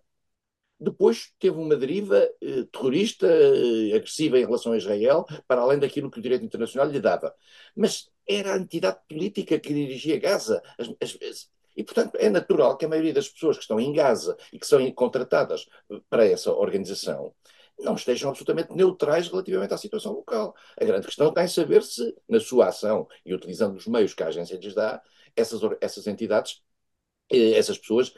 Depois 0.79 1.33
teve 1.39 1.57
uma 1.57 1.75
deriva 1.75 2.17
eh, 2.41 2.63
terrorista, 2.71 3.27
eh, 3.27 3.95
agressiva 3.95 4.39
em 4.39 4.45
relação 4.45 4.71
a 4.71 4.77
Israel, 4.77 5.25
para 5.47 5.61
além 5.61 5.77
daquilo 5.77 6.09
que 6.09 6.19
o 6.19 6.21
direito 6.21 6.45
internacional 6.45 6.89
lhe 6.89 6.99
dava. 6.99 7.35
Mas 7.75 8.09
era 8.27 8.53
a 8.53 8.57
entidade 8.57 8.99
política 9.07 9.59
que 9.59 9.73
dirigia 9.73 10.19
Gaza. 10.19 10.61
E, 11.75 11.83
portanto, 11.83 12.15
é 12.15 12.29
natural 12.29 12.77
que 12.77 12.85
a 12.85 12.89
maioria 12.89 13.13
das 13.13 13.27
pessoas 13.27 13.57
que 13.57 13.63
estão 13.63 13.79
em 13.79 13.91
Gaza 13.91 14.37
e 14.53 14.59
que 14.59 14.67
são 14.67 14.89
contratadas 14.91 15.67
para 16.09 16.25
essa 16.25 16.51
organização 16.53 17.33
não 17.79 17.95
estejam 17.95 18.29
absolutamente 18.29 18.73
neutrais 18.73 19.27
relativamente 19.27 19.73
à 19.73 19.77
situação 19.77 20.13
local. 20.13 20.55
A 20.79 20.83
grande 20.83 21.05
questão 21.05 21.29
está 21.29 21.43
em 21.43 21.47
saber 21.47 21.83
se, 21.83 22.15
na 22.27 22.39
sua 22.39 22.67
ação 22.67 23.07
e 23.25 23.33
utilizando 23.33 23.75
os 23.75 23.87
meios 23.87 24.13
que 24.13 24.21
a 24.23 24.27
agência 24.27 24.57
lhes 24.57 24.73
dá, 24.73 25.01
essas, 25.35 25.61
essas 25.79 26.07
entidades 26.07 26.61
essas 27.29 27.77
pessoas, 27.77 28.13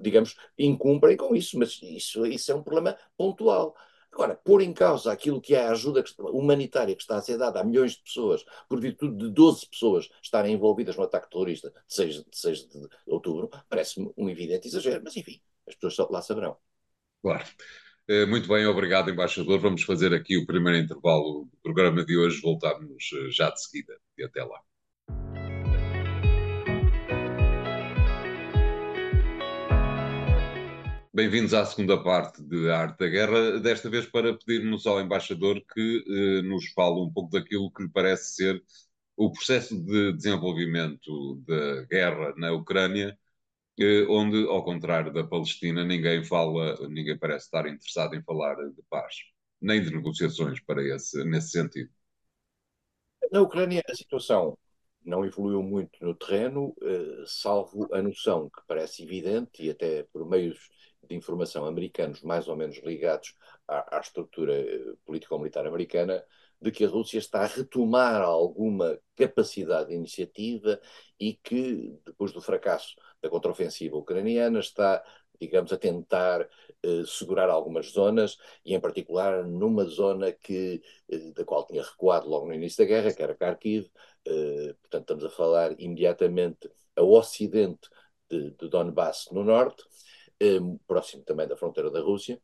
digamos, 0.00 0.36
incumprem 0.58 1.16
com 1.16 1.34
isso, 1.34 1.58
mas 1.58 1.78
isso, 1.82 2.24
isso 2.26 2.52
é 2.52 2.54
um 2.54 2.62
problema 2.62 2.96
pontual. 3.16 3.76
Agora, 4.12 4.34
pôr 4.34 4.62
em 4.62 4.72
causa 4.72 5.12
aquilo 5.12 5.40
que 5.40 5.54
é 5.54 5.66
a 5.66 5.70
ajuda 5.70 6.02
humanitária 6.32 6.94
que 6.94 7.02
está 7.02 7.16
a 7.16 7.22
ser 7.22 7.38
dada 7.38 7.60
a 7.60 7.64
milhões 7.64 7.92
de 7.92 8.02
pessoas, 8.02 8.44
por 8.68 8.80
virtude 8.80 9.16
de 9.16 9.30
12 9.30 9.66
pessoas 9.68 10.08
estarem 10.22 10.54
envolvidas 10.54 10.96
no 10.96 11.04
ataque 11.04 11.30
terrorista 11.30 11.70
de 11.70 11.94
6 11.94 12.14
de, 12.24 12.24
6 12.32 12.68
de 12.68 12.88
outubro, 13.06 13.50
parece-me 13.68 14.10
um 14.16 14.28
evidente 14.28 14.66
exagero, 14.66 15.02
mas 15.04 15.16
enfim, 15.16 15.40
as 15.66 15.74
pessoas 15.74 16.08
lá 16.10 16.22
saberão. 16.22 16.56
Claro. 17.22 17.44
Eh, 18.08 18.24
muito 18.26 18.48
bem, 18.48 18.66
obrigado, 18.66 19.10
embaixador. 19.10 19.60
Vamos 19.60 19.82
fazer 19.82 20.14
aqui 20.14 20.38
o 20.38 20.46
primeiro 20.46 20.78
intervalo 20.78 21.44
do 21.44 21.58
programa 21.62 22.04
de 22.04 22.16
hoje. 22.16 22.40
Voltamos 22.40 23.10
eh, 23.12 23.30
já 23.30 23.50
de 23.50 23.62
seguida. 23.62 23.98
E 24.16 24.24
até 24.24 24.42
lá. 24.42 24.60
Bem-vindos 31.18 31.52
à 31.52 31.66
segunda 31.66 32.00
parte 32.00 32.40
de 32.40 32.70
Arte 32.70 33.00
da 33.00 33.08
Guerra, 33.08 33.58
desta 33.58 33.90
vez 33.90 34.06
para 34.06 34.38
pedirmos 34.38 34.86
ao 34.86 35.00
embaixador 35.00 35.60
que 35.74 36.04
eh, 36.06 36.42
nos 36.42 36.68
fale 36.68 37.00
um 37.00 37.12
pouco 37.12 37.32
daquilo 37.32 37.72
que 37.72 37.82
lhe 37.82 37.88
parece 37.88 38.36
ser 38.36 38.62
o 39.16 39.32
processo 39.32 39.84
de 39.84 40.12
desenvolvimento 40.12 41.42
da 41.44 41.82
guerra 41.86 42.34
na 42.36 42.52
Ucrânia, 42.52 43.18
eh, 43.80 44.06
onde, 44.08 44.46
ao 44.46 44.64
contrário 44.64 45.12
da 45.12 45.24
Palestina, 45.24 45.84
ninguém 45.84 46.22
fala, 46.22 46.88
ninguém 46.88 47.18
parece 47.18 47.46
estar 47.46 47.66
interessado 47.66 48.14
em 48.14 48.22
falar 48.22 48.54
de 48.54 48.82
paz, 48.88 49.16
nem 49.60 49.82
de 49.82 49.90
negociações 49.90 50.60
para 50.60 50.84
esse, 50.84 51.24
nesse 51.24 51.50
sentido. 51.50 51.90
Na 53.32 53.42
Ucrânia, 53.42 53.82
a 53.90 53.94
situação 53.96 54.56
não 55.04 55.24
evoluiu 55.24 55.64
muito 55.64 55.98
no 56.00 56.14
terreno, 56.14 56.76
eh, 56.80 57.24
salvo 57.26 57.92
a 57.92 58.00
noção 58.00 58.48
que 58.48 58.62
parece 58.68 59.02
evidente, 59.02 59.64
e 59.64 59.70
até 59.70 60.04
por 60.12 60.24
meios 60.24 60.77
de 61.08 61.16
informação 61.16 61.64
americanos 61.66 62.22
mais 62.22 62.48
ou 62.48 62.56
menos 62.56 62.78
ligados 62.78 63.34
à, 63.66 63.96
à 63.96 64.00
estrutura 64.00 64.54
eh, 64.54 64.94
político-militar 65.04 65.66
americana, 65.66 66.24
de 66.60 66.70
que 66.72 66.84
a 66.84 66.88
Rússia 66.88 67.18
está 67.18 67.42
a 67.42 67.46
retomar 67.46 68.20
alguma 68.22 68.98
capacidade 69.16 69.90
de 69.90 69.94
iniciativa 69.94 70.80
e 71.18 71.34
que, 71.34 71.96
depois 72.04 72.32
do 72.32 72.40
fracasso 72.40 72.96
da 73.22 73.28
contraofensiva 73.28 73.96
ucraniana, 73.96 74.58
está, 74.58 75.02
digamos, 75.40 75.72
a 75.72 75.78
tentar 75.78 76.48
eh, 76.82 77.04
segurar 77.06 77.48
algumas 77.48 77.90
zonas, 77.92 78.38
e 78.64 78.74
em 78.74 78.80
particular 78.80 79.44
numa 79.46 79.84
zona 79.84 80.32
que, 80.32 80.82
eh, 81.08 81.32
da 81.32 81.44
qual 81.44 81.64
tinha 81.66 81.82
recuado 81.82 82.28
logo 82.28 82.46
no 82.46 82.54
início 82.54 82.84
da 82.84 82.88
guerra, 82.88 83.12
que 83.12 83.22
era 83.22 83.34
Kharkiv, 83.36 83.88
eh, 84.24 84.74
portanto 84.80 85.02
estamos 85.02 85.24
a 85.24 85.30
falar 85.30 85.74
imediatamente 85.80 86.68
ao 86.96 87.12
ocidente 87.12 87.88
de, 88.28 88.50
de 88.50 88.68
Donbass, 88.68 89.28
no 89.32 89.44
norte, 89.44 89.84
próximo 90.86 91.22
também 91.24 91.46
da 91.46 91.56
fronteira 91.56 91.90
da 91.90 92.00
Rússia. 92.00 92.40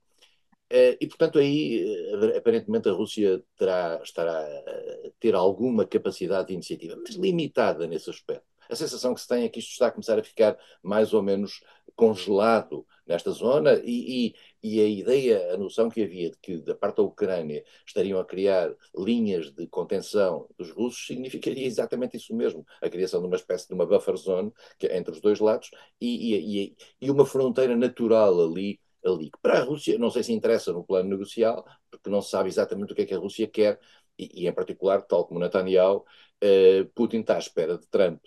Eh, 0.70 0.96
e, 1.00 1.06
portanto, 1.06 1.38
aí 1.38 1.84
eh, 2.32 2.38
aparentemente 2.38 2.88
a 2.88 2.92
Rússia 2.92 3.42
terá, 3.56 4.00
estará 4.02 4.40
a 4.40 5.10
ter 5.20 5.34
alguma 5.34 5.86
capacidade 5.86 6.48
de 6.48 6.54
iniciativa, 6.54 6.96
mas 6.96 7.14
limitada 7.16 7.86
nesse 7.86 8.10
aspecto. 8.10 8.46
A 8.68 8.74
sensação 8.74 9.14
que 9.14 9.20
se 9.20 9.28
tem 9.28 9.44
é 9.44 9.48
que 9.48 9.58
isto 9.58 9.72
está 9.72 9.88
a 9.88 9.90
começar 9.90 10.18
a 10.18 10.22
ficar 10.24 10.58
mais 10.82 11.12
ou 11.12 11.22
menos 11.22 11.62
congelado 11.96 12.86
nesta 13.06 13.30
zona 13.30 13.80
e, 13.84 14.34
e, 14.62 14.78
e, 14.78 14.80
a 14.80 14.86
ideia, 14.88 15.54
a 15.54 15.56
noção 15.56 15.90
que 15.90 16.02
havia 16.02 16.30
de 16.30 16.38
que 16.38 16.58
da 16.58 16.74
parte 16.74 16.96
da 16.96 17.02
Ucrânia 17.02 17.62
estariam 17.86 18.18
a 18.18 18.24
criar 18.24 18.74
linhas 18.96 19.52
de 19.52 19.66
contenção 19.66 20.48
dos 20.58 20.70
russos 20.70 21.06
significaria 21.06 21.66
exatamente 21.66 22.16
isso 22.16 22.34
mesmo, 22.34 22.64
a 22.80 22.88
criação 22.88 23.20
de 23.20 23.26
uma 23.26 23.36
espécie 23.36 23.68
de 23.68 23.74
uma 23.74 23.86
buffer 23.86 24.16
zone 24.16 24.52
que, 24.78 24.86
é 24.86 24.96
entre 24.96 25.12
os 25.12 25.20
dois 25.20 25.38
lados 25.38 25.70
e, 26.00 26.74
e 27.00 27.10
uma 27.10 27.26
fronteira 27.26 27.76
natural 27.76 28.40
ali 28.42 28.80
ali. 29.04 29.30
Para 29.42 29.58
a 29.58 29.62
Rússia, 29.64 29.98
não 29.98 30.10
sei 30.10 30.22
se 30.22 30.32
interessa 30.32 30.72
no 30.72 30.84
plano 30.84 31.10
negocial, 31.10 31.64
porque 31.90 32.08
não 32.10 32.22
se 32.22 32.30
sabe 32.30 32.48
exatamente 32.48 32.92
o 32.92 32.96
que 32.96 33.02
é 33.02 33.06
que 33.06 33.14
a 33.14 33.18
Rússia 33.18 33.46
quer, 33.46 33.78
e, 34.18 34.44
e 34.44 34.48
em 34.48 34.52
particular, 34.52 35.02
tal 35.02 35.26
como 35.26 35.40
Netanyahu, 35.40 35.98
uh, 35.98 36.86
Putin 36.94 37.20
está 37.20 37.36
à 37.36 37.38
espera 37.38 37.78
de 37.78 37.86
Trump 37.88 38.22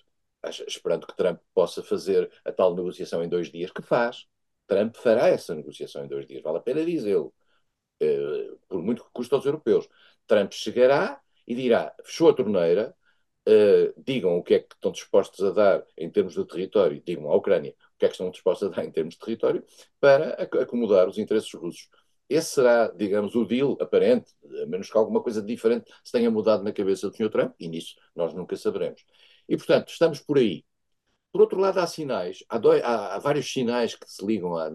esperando 0.50 1.08
que 1.08 1.16
Trump 1.16 1.40
possa 1.54 1.84
fazer 1.84 2.32
a 2.46 2.52
tal 2.52 2.76
negociação 2.76 3.24
em 3.24 3.30
dois 3.30 3.52
dias, 3.52 3.72
que 3.72 3.82
faz. 3.82 4.28
Trump 4.68 4.96
fará 4.96 5.28
essa 5.28 5.56
negociação 5.56 6.06
em 6.06 6.08
dois 6.08 6.28
dias, 6.28 6.42
vale 6.44 6.58
a 6.58 6.62
pena 6.62 6.84
dizê-lo, 6.84 7.34
uh, 8.04 8.60
por 8.68 8.82
muito 8.82 9.04
que 9.04 9.12
custe 9.14 9.34
aos 9.34 9.46
europeus. 9.46 9.88
Trump 10.28 10.52
chegará 10.52 11.22
e 11.48 11.56
dirá: 11.56 11.94
fechou 12.04 12.30
a 12.30 12.34
torneira, 12.34 12.96
uh, 13.48 14.02
digam 14.04 14.38
o 14.38 14.44
que 14.44 14.56
é 14.56 14.60
que 14.60 14.76
estão 14.76 14.92
dispostos 14.92 15.44
a 15.46 15.52
dar 15.52 15.86
em 15.98 16.10
termos 16.10 16.34
de 16.34 16.46
território, 16.46 17.02
digam 17.06 17.32
à 17.32 17.36
Ucrânia 17.36 17.74
o 17.96 18.00
que 18.00 18.06
é 18.06 18.10
que 18.10 18.14
estão 18.14 18.30
dispostos 18.30 18.68
a 18.68 18.76
dar 18.76 18.86
em 18.86 18.92
termos 18.92 19.16
de 19.16 19.20
território, 19.20 19.64
para 20.00 20.34
acomodar 20.62 21.10
os 21.10 21.18
interesses 21.18 21.52
russos. 21.54 21.90
Esse 22.30 22.56
será, 22.56 22.90
digamos, 22.90 23.36
o 23.36 23.46
deal 23.46 23.78
aparente, 23.82 24.34
a 24.62 24.66
menos 24.66 24.92
que 24.92 24.98
alguma 24.98 25.22
coisa 25.22 25.42
diferente 25.42 25.92
se 26.04 26.12
tenha 26.12 26.30
mudado 26.30 26.64
na 26.64 26.74
cabeça 26.74 27.10
do 27.10 27.16
Sr. 27.16 27.30
Trump, 27.30 27.56
e 27.60 27.68
nisso 27.68 27.96
nós 28.16 28.34
nunca 28.34 28.56
saberemos. 28.56 29.04
E, 29.48 29.58
portanto, 29.58 29.90
estamos 29.90 30.20
por 30.20 30.38
aí. 30.38 30.66
Por 31.32 31.42
outro 31.42 31.60
lado, 31.60 31.80
há 31.80 31.88
sinais, 31.88 32.44
há, 32.50 32.58
dois, 32.58 32.84
há, 32.84 33.16
há 33.16 33.20
vários 33.20 33.52
sinais 33.52 33.96
que 33.96 34.10
se 34.10 34.26
ligam 34.26 34.56
à, 34.56 34.68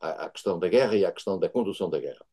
à, 0.00 0.26
à, 0.26 0.30
questão 0.30 0.58
da 0.58 0.68
guerra 0.68 0.94
e 0.96 1.04
à 1.04 1.12
questão 1.12 1.38
da 1.38 1.48
condução 1.48 1.90
da 1.90 1.98
guerra. 1.98 2.24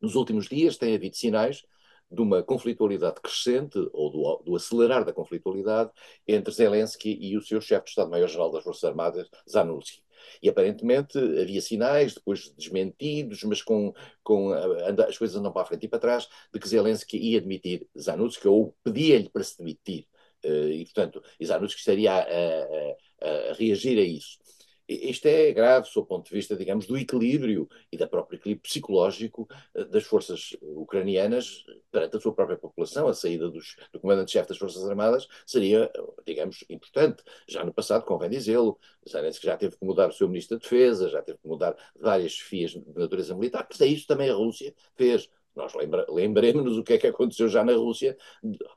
Nos 0.00 0.14
últimos 0.14 0.48
dias 0.48 0.76
tem 0.76 0.94
havido 0.94 1.16
sinais 1.16 1.64
de 2.10 2.20
uma 2.20 2.42
conflitualidade 2.42 3.20
crescente, 3.20 3.78
ou 3.92 4.10
do, 4.10 4.42
do 4.44 4.56
acelerar 4.56 5.04
da 5.04 5.12
conflitualidade, 5.12 5.90
entre 6.28 6.52
Zelensky 6.52 7.16
e 7.18 7.36
o 7.36 7.40
seu 7.40 7.60
chefe 7.60 7.84
de 7.84 7.90
Estado-Maior-Geral 7.90 8.52
das 8.52 8.62
Forças 8.62 8.84
Armadas, 8.84 9.28
Zanussi. 9.50 10.02
E 10.42 10.48
aparentemente 10.48 11.18
havia 11.18 11.60
sinais, 11.60 12.14
depois 12.14 12.52
desmentidos, 12.54 13.42
mas 13.44 13.62
com, 13.62 13.92
com 14.22 14.52
anda, 14.52 15.06
as 15.06 15.16
coisas 15.16 15.36
andam 15.36 15.52
para 15.52 15.62
a 15.62 15.64
frente 15.64 15.86
e 15.86 15.88
para 15.88 15.98
trás, 15.98 16.28
de 16.52 16.60
que 16.60 16.68
Zelensky 16.68 17.16
ia 17.16 17.38
admitir 17.38 17.88
Zanussi, 17.98 18.46
ou 18.46 18.76
pedia-lhe 18.84 19.30
para 19.30 19.42
se 19.42 19.58
demitir. 19.58 20.06
Eh, 20.42 20.74
e, 20.80 20.84
portanto, 20.84 21.22
Isanus 21.38 21.74
estaria 21.74 22.12
a, 22.12 22.20
a, 22.20 23.50
a, 23.50 23.52
reagir 23.54 23.98
a 23.98 24.02
isso. 24.02 24.38
Isto 24.88 25.26
é 25.26 25.52
grave, 25.52 25.88
do 25.94 26.04
ponto 26.04 26.28
de 26.28 26.34
vista, 26.34 26.56
digamos, 26.56 26.86
do 26.86 26.98
equilíbrio 26.98 27.68
e 27.90 27.96
da 27.96 28.06
própria 28.06 28.36
equilíbrio 28.36 28.62
psicológico 28.62 29.48
eh, 29.74 29.84
das 29.84 30.04
forças 30.04 30.56
ucranianas 30.60 31.64
perante 31.90 32.16
a 32.16 32.20
sua 32.20 32.34
própria 32.34 32.58
população. 32.58 33.08
A 33.08 33.14
saída 33.14 33.48
dos, 33.48 33.76
do 33.92 34.00
comandante-chefe 34.00 34.48
das 34.48 34.58
Forças 34.58 34.84
Armadas 34.88 35.28
seria, 35.46 35.90
digamos, 36.26 36.64
importante. 36.68 37.22
Já 37.48 37.64
no 37.64 37.72
passado, 37.72 38.04
convém 38.04 38.30
dizê-lo, 38.30 38.78
Zelensky 39.08 39.46
já 39.46 39.56
teve 39.56 39.76
que 39.78 39.84
mudar 39.84 40.08
o 40.08 40.12
seu 40.12 40.28
ministro 40.28 40.58
da 40.58 40.62
Defesa, 40.62 41.08
já 41.08 41.22
teve 41.22 41.38
que 41.38 41.48
mudar 41.48 41.76
várias 41.98 42.32
chefias 42.32 42.72
de 42.72 42.82
natureza 42.94 43.34
militar, 43.34 43.66
mas 43.70 43.80
é 43.80 43.86
isso 43.86 44.06
também 44.06 44.28
a 44.30 44.34
Rússia 44.34 44.74
fez. 44.96 45.28
Nós 45.54 45.74
lembra, 45.74 46.06
lembremos-nos 46.08 46.78
o 46.78 46.82
que 46.82 46.94
é 46.94 46.98
que 46.98 47.06
aconteceu 47.06 47.48
já 47.48 47.64
na 47.64 47.74
Rússia 47.74 48.16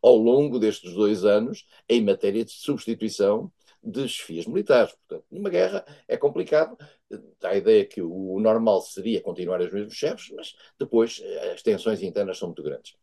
ao 0.01 0.15
longo 0.15 0.59
destes 0.59 0.93
dois 0.93 1.23
anos 1.23 1.65
em 1.89 2.03
matéria 2.03 2.43
de 2.43 2.51
substituição 2.51 3.51
de 3.85 4.07
chefias 4.07 4.47
militares. 4.47 4.93
Portanto, 4.93 5.25
numa 5.31 5.49
guerra 5.49 5.85
é 6.07 6.17
complicado. 6.17 6.75
A 7.43 7.55
ideia 7.55 7.85
que 7.85 8.01
o 8.01 8.39
normal 8.39 8.81
seria 8.81 9.21
continuar 9.21 9.61
os 9.61 9.71
mesmos 9.71 9.93
chefes, 9.93 10.31
mas 10.35 10.55
depois 10.77 11.21
eh, 11.23 11.53
as 11.53 11.61
tensões 11.61 12.01
internas 12.01 12.37
são 12.39 12.47
muito 12.47 12.63
grandes. 12.63 12.95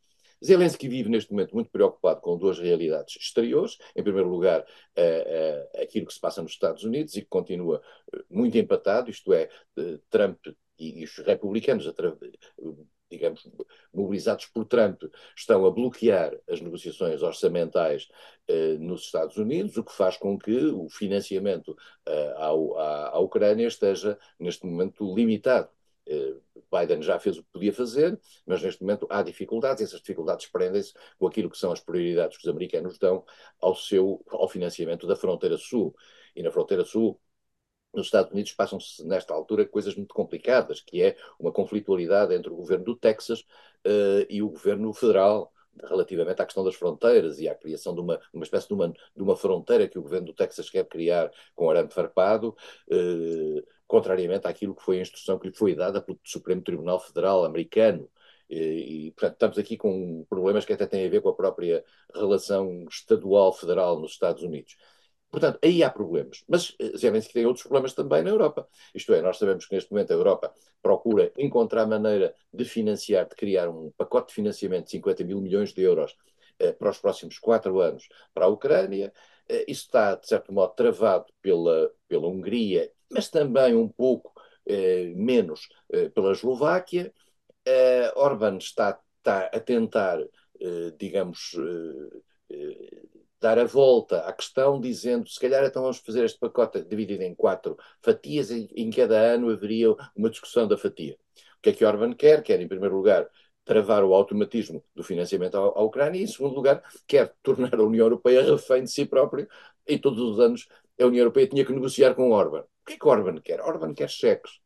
Zelensky 0.45 0.89
vive 0.89 1.09
neste 1.09 1.31
momento 1.31 1.55
muito 1.55 1.71
preocupado 1.71 2.21
com 2.21 2.37
duas 2.37 2.59
realidades 2.59 3.17
exteriores. 3.17 3.79
Em 3.95 4.03
primeiro 4.03 4.29
lugar, 4.29 4.61
uh, 4.61 4.65
uh, 4.65 5.83
aquilo 5.83 6.07
que 6.07 6.15
se 6.15 6.21
passa 6.21 6.43
nos 6.43 6.51
Estados 6.51 6.83
Unidos 6.83 7.17
e 7.17 7.23
que 7.23 7.29
continua 7.29 7.81
muito 8.29 8.59
empatado, 8.59 9.09
isto 9.09 9.33
é, 9.33 9.49
Trump 10.11 10.45
e, 10.77 11.01
e 11.01 11.05
os 11.05 11.17
republicanos, 11.19 11.87
digamos, 13.13 13.47
mobilizados 13.93 14.47
por 14.47 14.65
Trump, 14.65 15.03
estão 15.37 15.67
a 15.67 15.71
bloquear 15.71 16.35
as 16.49 16.61
negociações 16.61 17.23
orçamentais 17.23 18.09
eh, 18.49 18.77
nos 18.79 19.03
Estados 19.03 19.37
Unidos, 19.37 19.77
o 19.77 19.85
que 19.85 19.93
faz 19.93 20.17
com 20.17 20.39
que 20.39 20.67
o 20.67 20.89
financiamento 20.89 21.77
eh, 22.07 22.35
ao, 22.37 22.79
à, 22.79 23.09
à, 23.11 23.19
Ucrânia 23.19 23.67
esteja, 23.67 24.19
neste 24.41 24.67
momento, 24.67 25.15
limitado. 25.15 25.69
Eh, 26.07 26.37
Biden 26.73 27.03
já 27.03 27.19
fez 27.19 27.37
o 27.37 27.43
que 27.43 27.51
podia 27.53 27.73
fazer, 27.73 28.19
mas 28.47 28.63
neste 28.63 28.81
momento 28.81 29.07
há 29.11 29.23
dificuldades, 29.23 29.83
e 29.83 29.85
essas 29.85 30.01
dificuldades 30.01 30.47
prendem-se 30.47 30.95
com 31.19 31.27
aquilo 31.27 31.51
que 31.51 31.59
são 31.59 31.71
as 31.71 31.81
prioridades 31.81 32.39
que 32.39 32.45
os 32.45 32.51
americanos 32.51 32.99
dão 32.99 33.25
ao 33.61 33.75
seu 33.75 34.25
ao 34.31 34.49
financiamento 34.49 35.07
da 35.07 35.15
fronteira 35.15 35.59
sul. 35.59 35.95
E 36.35 36.43
na 36.43 36.51
fronteira 36.51 36.85
sul 36.85 37.21
nos 37.95 38.07
Estados 38.07 38.33
Unidos 38.33 38.53
passam-se, 38.53 39.05
nesta 39.07 39.35
altura, 39.35 39.67
coisas 39.67 39.95
muito 39.95 40.15
complicadas, 40.15 40.81
que 40.81 41.03
é 41.03 41.17
uma 41.39 41.53
conflitualidade 41.53 42.35
entre 42.35 42.51
o 42.51 42.57
governo 42.57 42.85
do 42.85 42.97
Texas 42.97 43.41
uh, 43.41 44.27
e 44.29 44.43
o 44.43 44.49
governo 44.49 44.93
federal 44.93 45.53
relativamente 45.85 46.41
à 46.41 46.45
questão 46.45 46.65
das 46.65 46.75
fronteiras 46.75 47.39
e 47.39 47.49
à 47.49 47.55
criação 47.55 47.95
de 47.95 48.01
uma, 48.01 48.21
uma 48.33 48.45
espécie 48.45 48.69
de 48.69 48.75
uma, 48.75 48.89
de 48.89 49.23
uma 49.23 49.37
fronteira 49.37 49.89
que 49.89 49.99
o 49.99 50.03
governo 50.03 50.27
do 50.27 50.35
Texas 50.35 50.69
quer 50.69 50.85
criar 50.87 51.31
com 51.55 51.71
arame 51.71 51.91
farpado, 51.91 52.55
eh, 52.91 53.65
contrariamente 53.87 54.47
àquilo 54.47 54.75
que 54.75 54.83
foi 54.83 54.99
a 54.99 55.03
instrução 55.03 55.39
que 55.39 55.49
lhe 55.49 55.55
foi 55.55 55.75
dada 55.75 56.01
pelo 56.03 56.19
Supremo 56.25 56.63
Tribunal 56.63 57.01
Federal 57.01 57.45
americano. 57.45 58.09
E, 58.51 59.13
portanto, 59.13 59.33
estamos 59.33 59.59
aqui 59.59 59.79
com 59.79 60.27
problemas 60.29 60.67
que 60.67 60.75
até 60.75 60.87
têm 60.87 61.07
a 61.07 61.11
ver 61.11 61.23
com 61.23 61.31
a 61.31 61.35
própria 61.35 61.83
relação 62.15 62.85
estadual-federal 62.87 63.99
nos 63.99 64.13
Estados 64.13 64.43
Unidos. 64.43 64.77
Portanto, 65.33 65.59
aí 65.65 65.83
há 65.83 65.91
problemas. 65.91 66.45
Mas 66.47 66.75
eh, 66.79 66.97
Zelensky 66.97 67.29
que 67.29 67.35
tem 67.35 67.47
outros 67.47 67.65
problemas 67.65 67.95
também 67.95 68.23
na 68.23 68.31
Europa. 68.31 68.69
Isto 68.95 69.15
é, 69.15 69.23
nós 69.23 69.39
sabemos 69.39 69.67
que 69.67 69.75
neste 69.75 69.91
momento 69.91 70.13
a 70.13 70.15
Europa 70.15 70.55
procura 70.83 71.33
encontrar 71.39 71.87
maneira 71.87 72.35
de 72.53 72.65
financiar, 72.65 73.27
de 73.29 73.35
criar 73.35 73.69
um 73.69 73.91
pacote 73.97 74.29
de 74.29 74.35
financiamento 74.35 74.85
de 74.87 74.93
50 74.93 75.25
mil 75.25 75.41
milhões 75.41 75.73
de 75.73 75.83
euros 75.83 76.17
eh, 76.59 76.73
para 76.73 76.91
os 76.91 76.99
próximos 76.99 77.39
quatro 77.39 77.81
anos 77.81 78.09
para 78.35 78.45
a 78.45 78.49
Ucrânia. 78.49 79.13
Eh, 79.49 79.65
isso 79.69 79.87
está, 79.87 80.15
de 80.15 80.29
certo 80.29 80.53
modo, 80.53 80.75
travado 80.75 81.27
pela, 81.41 81.91
pela 82.07 82.29
Hungria, 82.29 82.93
mas 83.11 83.29
também 83.29 83.75
um 83.75 83.89
pouco 83.89 84.33
eh, 84.67 85.13
menos 85.17 85.69
eh, 85.91 86.09
pela 86.11 86.33
Eslováquia. 86.33 87.13
Eh, 87.65 88.13
Orban 88.17 88.59
está, 88.59 89.01
está 89.19 89.47
a 89.47 89.61
tentar, 89.61 90.19
digamos, 90.99 91.57
dar 93.43 93.59
a 93.59 93.65
volta 93.65 94.21
à 94.21 94.33
questão, 94.33 94.81
dizendo 94.81 95.29
se 95.29 95.39
calhar 95.41 95.65
então 95.65 95.83
vamos 95.83 95.99
fazer 95.99 96.25
este 96.25 96.39
pacote 96.39 96.85
dividido 96.85 97.25
em 97.25 97.35
quatro 97.35 97.77
fatias 98.01 98.51
e 98.51 98.69
em 98.77 98.89
cada 98.89 99.19
ano 99.19 99.51
haveria 99.51 99.93
uma 100.17 100.31
discussão 100.31 100.67
da 100.69 100.79
fatia. 100.79 101.19
O 101.59 101.63
que 101.63 101.71
é 101.71 101.73
que 101.73 101.85
Orban 101.85 102.15
quer? 102.15 102.43
Quer, 102.43 102.61
em 102.61 102.69
primeiro 102.69 102.97
lugar, 102.97 103.29
travar 103.65 104.05
o 104.05 104.15
automatismo 104.15 104.85
do 104.95 105.03
financiamento 105.03 105.57
à, 105.57 105.83
Ucrânia 105.83 106.21
e, 106.21 106.23
em 106.23 106.27
segundo 106.27 106.55
lugar, 106.55 106.83
quer 107.07 107.35
tornar 107.43 107.75
a 107.75 107.83
União 107.83 108.07
Europeia 108.07 108.43
refém 108.43 108.85
de 108.85 108.91
si 108.93 109.05
própria 109.07 109.49
e 109.89 109.99
todos 109.99 110.21
os 110.21 110.39
anos 110.39 110.69
a 111.01 111.07
União 111.07 111.23
Europeia 111.23 111.49
tinha 111.49 111.65
que 111.65 111.73
negociar 111.73 112.15
com 112.15 112.31
Orban. 112.31 112.61
O 112.61 112.85
que 112.87 112.95
é 112.95 112.99
que 112.99 113.09
Orban 113.09 113.41
quer? 113.41 113.61
Orban 113.61 113.93
quer 113.93 114.09
cheques. 114.09 114.61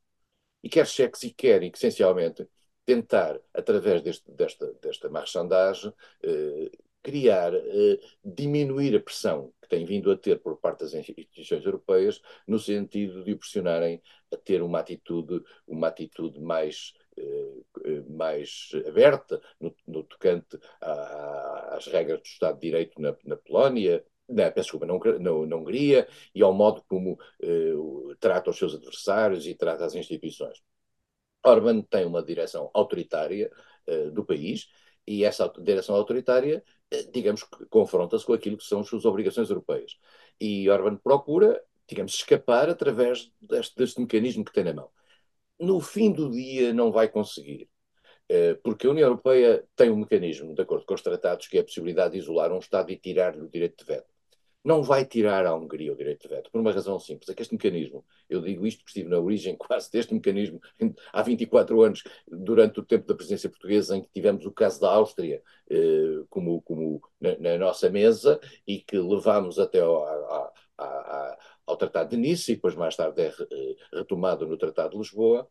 E 0.62 0.68
quer 0.68 0.86
cheques 0.86 1.22
e 1.22 1.30
quer, 1.30 1.62
essencialmente, 1.62 2.46
tentar, 2.84 3.40
através 3.54 4.02
deste, 4.02 4.30
desta, 4.32 4.72
desta 4.82 5.08
marchandagem, 5.08 5.92
eh, 6.22 6.70
criar, 7.06 7.54
eh, 7.54 8.00
diminuir 8.24 8.96
a 8.96 9.00
pressão 9.00 9.52
que 9.62 9.68
tem 9.68 9.84
vindo 9.84 10.10
a 10.10 10.16
ter 10.16 10.40
por 10.40 10.56
parte 10.56 10.80
das 10.80 10.92
instituições 10.92 11.64
europeias, 11.64 12.20
no 12.48 12.58
sentido 12.58 13.22
de 13.22 13.32
o 13.32 13.38
pressionarem 13.38 14.02
a 14.32 14.36
ter 14.36 14.60
uma 14.60 14.80
atitude, 14.80 15.40
uma 15.68 15.86
atitude 15.86 16.40
mais 16.40 16.94
eh, 17.16 18.02
mais 18.08 18.72
aberta 18.88 19.40
no, 19.60 19.72
no 19.86 20.02
tocante 20.02 20.58
às 20.80 21.86
regras 21.86 22.18
do 22.20 22.26
Estado 22.26 22.56
de 22.56 22.62
Direito 22.62 23.00
na, 23.00 23.16
na 23.24 23.36
Polónia, 23.36 24.04
na, 24.28 24.50
peço 24.50 24.76
desculpa, 24.76 24.86
na, 24.86 25.56
Hungria 25.56 26.08
e 26.34 26.42
ao 26.42 26.52
modo 26.52 26.82
como 26.88 27.16
eh, 27.40 27.72
trata 28.18 28.50
os 28.50 28.58
seus 28.58 28.74
adversários 28.74 29.46
e 29.46 29.54
trata 29.54 29.84
as 29.84 29.94
instituições. 29.94 30.60
Orban 31.44 31.82
tem 31.82 32.04
uma 32.04 32.22
direção 32.24 32.68
autoritária 32.74 33.48
do 34.12 34.24
país 34.24 34.66
e 35.06 35.24
essa 35.24 35.52
direção 35.58 35.94
autoritária 35.94 36.62
eh, 36.90 37.04
digamos 37.12 37.42
confronta-se 37.70 38.24
com 38.24 38.32
aquilo 38.32 38.56
que 38.56 38.64
são 38.64 38.80
as 38.80 38.88
suas 38.88 39.04
obrigações 39.04 39.48
europeias. 39.50 39.98
E 40.40 40.68
Orban 40.70 40.96
procura, 40.96 41.62
digamos, 41.88 42.14
escapar 42.14 42.68
através 42.68 43.32
deste, 43.40 43.76
deste 43.76 44.00
mecanismo 44.00 44.44
que 44.44 44.52
tem 44.52 44.64
na 44.64 44.74
mão. 44.74 44.90
No 45.58 45.80
fim 45.80 46.12
do 46.12 46.30
dia 46.30 46.72
não 46.72 46.92
vai 46.92 47.08
conseguir, 47.08 47.68
eh, 48.28 48.54
porque 48.62 48.86
a 48.86 48.90
União 48.90 49.08
Europeia 49.08 49.66
tem 49.76 49.90
um 49.90 49.96
mecanismo, 49.98 50.54
de 50.54 50.62
acordo 50.62 50.86
com 50.86 50.94
os 50.94 51.02
tratados, 51.02 51.48
que 51.48 51.58
é 51.58 51.60
a 51.60 51.64
possibilidade 51.64 52.14
de 52.14 52.20
isolar 52.20 52.52
um 52.52 52.58
Estado 52.58 52.90
e 52.92 52.98
tirar-lhe 52.98 53.42
o 53.42 53.48
direito 53.50 53.84
de 53.84 53.92
veto 53.92 54.15
não 54.66 54.82
vai 54.82 55.04
tirar 55.04 55.46
à 55.46 55.54
Hungria 55.54 55.92
o 55.92 55.96
direito 55.96 56.22
de 56.22 56.34
veto, 56.34 56.50
por 56.50 56.60
uma 56.60 56.72
razão 56.72 56.98
simples, 56.98 57.28
é 57.28 57.34
que 57.34 57.40
este 57.40 57.54
mecanismo, 57.54 58.04
eu 58.28 58.40
digo 58.40 58.66
isto 58.66 58.78
porque 58.78 58.90
estive 58.90 59.08
na 59.08 59.20
origem 59.20 59.54
quase 59.56 59.90
deste 59.92 60.12
mecanismo 60.12 60.60
há 61.12 61.22
24 61.22 61.80
anos, 61.82 62.02
durante 62.26 62.80
o 62.80 62.82
tempo 62.82 63.06
da 63.06 63.14
presidência 63.14 63.48
portuguesa, 63.48 63.96
em 63.96 64.02
que 64.02 64.08
tivemos 64.12 64.44
o 64.44 64.50
caso 64.50 64.80
da 64.80 64.90
Áustria 64.90 65.40
eh, 65.70 66.24
como, 66.28 66.60
como 66.62 67.00
na, 67.20 67.38
na, 67.38 67.58
nossa 67.58 67.88
mesa 67.88 68.40
e 68.66 68.80
que 68.80 68.98
levámos 68.98 69.60
até 69.60 69.78
ao, 69.78 70.04
a, 70.04 70.52
a, 70.78 70.84
a, 70.84 71.38
ao 71.64 71.76
Tratado 71.76 72.10
de 72.10 72.16
Nice 72.16 72.50
e 72.50 72.56
depois 72.56 72.74
mais 72.74 72.96
tarde 72.96 73.22
é 73.22 73.28
eh, 73.28 73.76
retomado 73.92 74.48
no 74.48 74.58
Tratado 74.58 74.90
de 74.90 74.98
Lisboa. 74.98 75.48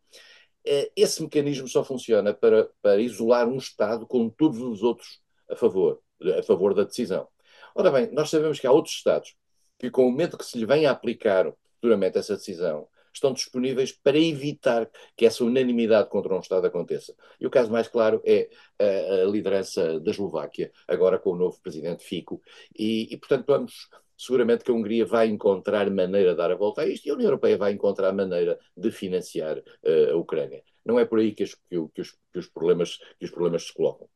Eh, 0.66 0.92
esse 0.94 1.24
mecanismo 1.24 1.70
só 1.70 1.86
funciona 1.86 2.34
para, 2.34 2.70
para 2.82 3.00
isolar 3.00 3.48
um 3.48 3.58
Estado 3.58 4.06
com 4.06 4.30
todos 4.30 4.60
os 4.60 4.84
outros 4.84 5.22
a 5.50 5.56
favor, 5.56 6.02
a 6.38 6.44
favor 6.44 6.74
da 6.74 6.84
decisão. 6.84 7.30
Ora 7.78 7.92
bem, 7.92 8.10
nós 8.14 8.30
sabemos 8.30 8.58
que 8.58 8.66
há 8.66 8.72
outros 8.72 8.96
Estados 8.96 9.36
que, 9.78 9.92
com 9.92 10.08
o 10.08 10.12
medo 10.12 10.38
que 10.38 10.46
se 10.46 10.58
lhe 10.58 10.66
venha 10.66 10.90
a 10.90 10.94
aplicar 10.94 11.54
futuramente 11.76 12.18
essa 12.18 12.38
decisão, 12.38 12.88
estão 13.14 13.34
disponíveis 13.34 13.92
para 13.92 14.18
evitar 14.18 14.90
que 15.16 15.26
essa 15.26 15.44
unanimidade 15.44 16.10
contra 16.10 16.34
um 16.34 16.40
Estado 16.40 16.68
aconteça. 16.68 17.14
E 17.38 17.46
o 17.46 17.50
caso 17.50 17.70
mais 17.70 17.90
claro 17.90 18.22
é 18.26 18.50
a, 18.80 19.24
a 19.24 19.26
liderança 19.26 20.00
da 20.00 20.10
Eslováquia, 20.10 20.72
agora 20.88 21.20
com 21.20 21.32
o 21.32 21.36
novo 21.36 21.60
presidente 21.62 22.06
Fico, 22.06 22.42
e, 22.78 23.14
e, 23.14 23.18
portanto 23.18 23.46
vamos. 23.48 23.90
Seguramente 24.18 24.64
que 24.64 24.72
a 24.72 24.74
Hungria 24.74 25.06
vai 25.06 25.28
encontrar 25.28 25.92
maneira 25.92 26.32
de 26.32 26.38
dar 26.38 26.50
a 26.50 26.56
volta 26.56 26.84
a 26.84 26.88
isto 26.88 27.06
e 27.06 27.10
a 27.12 27.14
União 27.16 27.28
Europeia 27.28 27.58
vai 27.58 27.74
encontrar 27.74 28.14
maneira 28.14 28.58
de 28.76 28.90
financiar 28.90 29.58
uh, 29.58 30.14
a 30.14 30.16
Ucrânia. 30.16 30.64
Não 30.86 30.98
é 30.98 31.04
por 31.04 31.20
aí 31.20 31.34
que, 31.34 31.44
as, 31.44 31.54
que, 31.54 31.88
que, 31.94 32.00
os, 32.00 32.12
que, 32.32 32.40
os, 32.40 32.48
problemas, 32.48 32.98
que 33.20 33.26
os 33.26 33.32
problemas 33.32 33.64
se 33.64 33.74
colocam. 33.74 34.08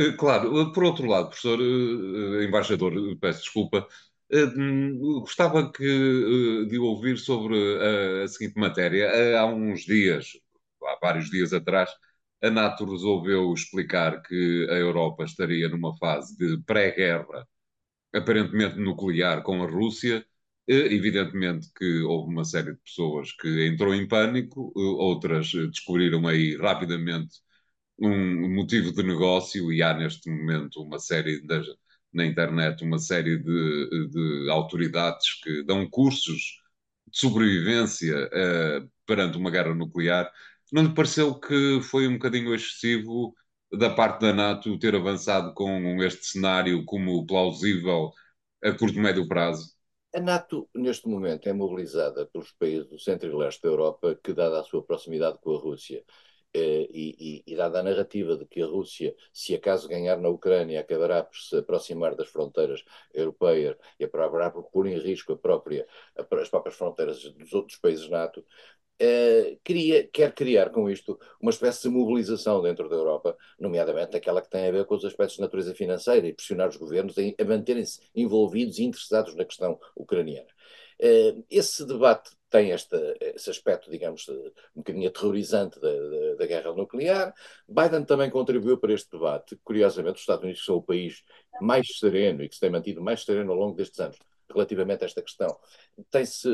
Eh, 0.00 0.12
claro, 0.16 0.72
por 0.72 0.84
outro 0.84 1.06
lado, 1.06 1.28
professor, 1.28 1.58
eh, 1.60 2.44
embaixador, 2.44 2.92
peço 3.20 3.40
desculpa, 3.40 3.86
eh, 4.30 4.46
gostava 5.22 5.72
que, 5.72 6.66
de 6.68 6.78
ouvir 6.78 7.18
sobre 7.18 7.56
a, 8.22 8.24
a 8.24 8.28
seguinte 8.28 8.58
matéria. 8.58 9.38
Há 9.40 9.46
uns 9.46 9.80
dias, 9.84 10.26
há 10.84 10.98
vários 11.02 11.30
dias 11.30 11.52
atrás, 11.52 11.90
a 12.42 12.50
NATO 12.50 12.84
resolveu 12.84 13.52
explicar 13.52 14.22
que 14.22 14.66
a 14.70 14.74
Europa 14.74 15.24
estaria 15.24 15.68
numa 15.68 15.96
fase 15.96 16.36
de 16.38 16.62
pré-guerra, 16.64 17.46
aparentemente 18.14 18.78
nuclear, 18.78 19.42
com 19.42 19.62
a 19.62 19.66
Rússia. 19.66 20.24
Evidentemente 20.68 21.68
que 21.76 22.02
houve 22.02 22.32
uma 22.32 22.44
série 22.44 22.72
de 22.74 22.78
pessoas 22.80 23.32
que 23.32 23.66
entrou 23.68 23.94
em 23.94 24.06
pânico, 24.08 24.72
outras 24.76 25.50
descobriram 25.52 26.26
aí 26.28 26.56
rapidamente 26.56 27.38
um 27.98 28.54
motivo 28.54 28.92
de 28.92 29.02
negócio 29.02 29.72
e 29.72 29.82
há 29.82 29.94
neste 29.94 30.30
momento 30.30 30.82
uma 30.82 30.98
série 30.98 31.40
de, 31.40 31.62
na 32.12 32.24
internet 32.24 32.84
uma 32.84 32.98
série 32.98 33.38
de, 33.38 34.08
de, 34.10 34.50
autoridades 34.50 35.40
que 35.42 35.64
dão 35.64 35.88
cursos 35.88 36.60
de 37.06 37.18
sobrevivência 37.18 38.14
uh, 38.26 38.90
perante 39.06 39.36
uma 39.38 39.50
guerra 39.50 39.74
nuclear. 39.74 40.30
Não 40.72 40.82
lhe 40.82 40.94
pareceu 40.94 41.34
que 41.38 41.80
foi 41.82 42.06
um 42.06 42.14
bocadinho 42.14 42.54
excessivo 42.54 43.34
da 43.72 43.90
parte 43.90 44.20
da 44.20 44.32
NATO 44.32 44.78
ter 44.78 44.94
avançado 44.94 45.52
com 45.54 46.02
este 46.02 46.26
cenário 46.26 46.84
como 46.84 47.26
plausível 47.26 48.12
a 48.62 48.72
curto 48.72 48.98
e 48.98 49.00
médio 49.00 49.26
prazo? 49.26 49.76
A 50.14 50.20
NATO, 50.20 50.68
neste 50.74 51.06
momento, 51.06 51.48
é 51.48 51.52
mobilizada 51.52 52.26
pelos 52.26 52.50
países 52.52 52.88
do 52.88 52.98
centro 52.98 53.28
e 53.28 53.36
leste 53.36 53.62
da 53.62 53.68
Europa, 53.68 54.18
que, 54.22 54.32
dada 54.32 54.60
a 54.60 54.64
sua 54.64 54.82
proximidade 54.82 55.38
com 55.40 55.54
a 55.54 55.60
Rússia, 55.60 56.02
e, 56.54 57.42
e, 57.46 57.52
e, 57.52 57.56
dada 57.56 57.80
a 57.80 57.82
narrativa 57.82 58.36
de 58.36 58.46
que 58.46 58.62
a 58.62 58.66
Rússia, 58.66 59.14
se 59.32 59.54
acaso 59.54 59.88
ganhar 59.88 60.16
na 60.18 60.28
Ucrânia, 60.28 60.80
acabará 60.80 61.22
por 61.22 61.36
se 61.36 61.56
aproximar 61.58 62.14
das 62.14 62.28
fronteiras 62.28 62.84
europeias 63.12 63.76
e 63.98 64.04
acabará 64.04 64.50
por 64.50 64.64
pôr 64.70 64.86
em 64.86 64.98
risco 64.98 65.32
a 65.32 65.36
própria, 65.36 65.86
as 66.16 66.48
próprias 66.48 66.76
fronteiras 66.76 67.22
dos 67.22 67.52
outros 67.52 67.78
países 67.78 68.08
NATO, 68.08 68.44
eh, 69.00 69.58
queria, 69.62 70.08
quer 70.08 70.34
criar 70.34 70.70
com 70.70 70.90
isto 70.90 71.18
uma 71.40 71.50
espécie 71.52 71.82
de 71.82 71.88
mobilização 71.88 72.60
dentro 72.60 72.88
da 72.88 72.96
Europa, 72.96 73.36
nomeadamente 73.58 74.16
aquela 74.16 74.42
que 74.42 74.50
tem 74.50 74.66
a 74.66 74.72
ver 74.72 74.86
com 74.86 74.96
os 74.96 75.04
aspectos 75.04 75.36
de 75.36 75.42
natureza 75.42 75.72
financeira 75.74 76.26
e 76.26 76.32
pressionar 76.34 76.68
os 76.68 76.76
governos 76.76 77.16
a, 77.16 77.22
a 77.40 77.44
manterem-se 77.44 78.00
envolvidos 78.14 78.78
e 78.78 78.84
interessados 78.84 79.36
na 79.36 79.44
questão 79.44 79.78
ucraniana. 79.94 80.48
Eh, 81.00 81.34
esse 81.50 81.84
debate 81.86 82.30
tem 82.50 82.70
este, 82.70 82.96
esse 83.20 83.50
aspecto, 83.50 83.90
digamos, 83.90 84.28
um 84.28 84.52
bocadinho 84.76 85.08
aterrorizante 85.08 85.78
da, 85.80 85.92
da, 85.92 86.34
da, 86.36 86.46
guerra 86.46 86.72
nuclear. 86.72 87.34
Biden 87.68 88.04
também 88.04 88.30
contribuiu 88.30 88.78
para 88.78 88.92
este 88.94 89.10
debate. 89.10 89.56
Curiosamente, 89.62 90.16
os 90.16 90.20
Estados 90.20 90.44
Unidos 90.44 90.64
são 90.64 90.76
o 90.76 90.82
país 90.82 91.22
mais 91.60 91.86
sereno 91.98 92.42
e 92.42 92.48
que 92.48 92.54
se 92.54 92.60
tem 92.60 92.70
mantido 92.70 93.02
mais 93.02 93.22
sereno 93.24 93.52
ao 93.52 93.58
longo 93.58 93.76
destes 93.76 94.00
anos 94.00 94.18
relativamente 94.50 95.04
a 95.04 95.06
esta 95.06 95.22
questão. 95.22 95.58
Tem-se, 96.10 96.48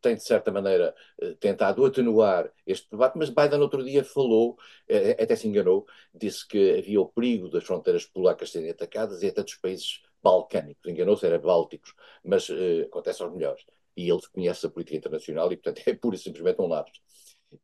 tem 0.00 0.14
de 0.14 0.22
certa 0.22 0.52
maneira, 0.52 0.94
eh, 1.20 1.34
tentado 1.40 1.84
atenuar 1.84 2.50
este 2.66 2.88
debate, 2.90 3.18
mas 3.18 3.30
Biden 3.30 3.60
outro 3.60 3.84
dia 3.84 4.04
falou, 4.04 4.56
eh, 4.88 5.16
até 5.20 5.34
se 5.34 5.48
enganou, 5.48 5.86
disse 6.14 6.46
que 6.46 6.78
havia 6.78 7.00
o 7.00 7.08
perigo 7.08 7.48
das 7.48 7.64
fronteiras 7.64 8.04
polacas 8.04 8.50
serem 8.50 8.70
atacadas 8.70 9.22
e 9.22 9.28
até 9.28 9.42
dos 9.42 9.56
países 9.56 10.02
balcânicos. 10.22 10.90
Enganou-se, 10.90 11.26
era 11.26 11.38
bálticos, 11.38 11.94
mas 12.24 12.48
uh, 12.48 12.84
acontece 12.86 13.22
aos 13.22 13.32
melhores 13.32 13.64
e 13.96 14.10
ele 14.10 14.20
conhece 14.32 14.66
a 14.66 14.70
política 14.70 14.96
internacional 14.96 15.50
e, 15.52 15.56
portanto, 15.56 15.82
é 15.88 15.94
pura 15.94 16.16
e 16.16 16.18
simplesmente 16.18 16.60
um 16.60 16.68
lapso. 16.68 17.00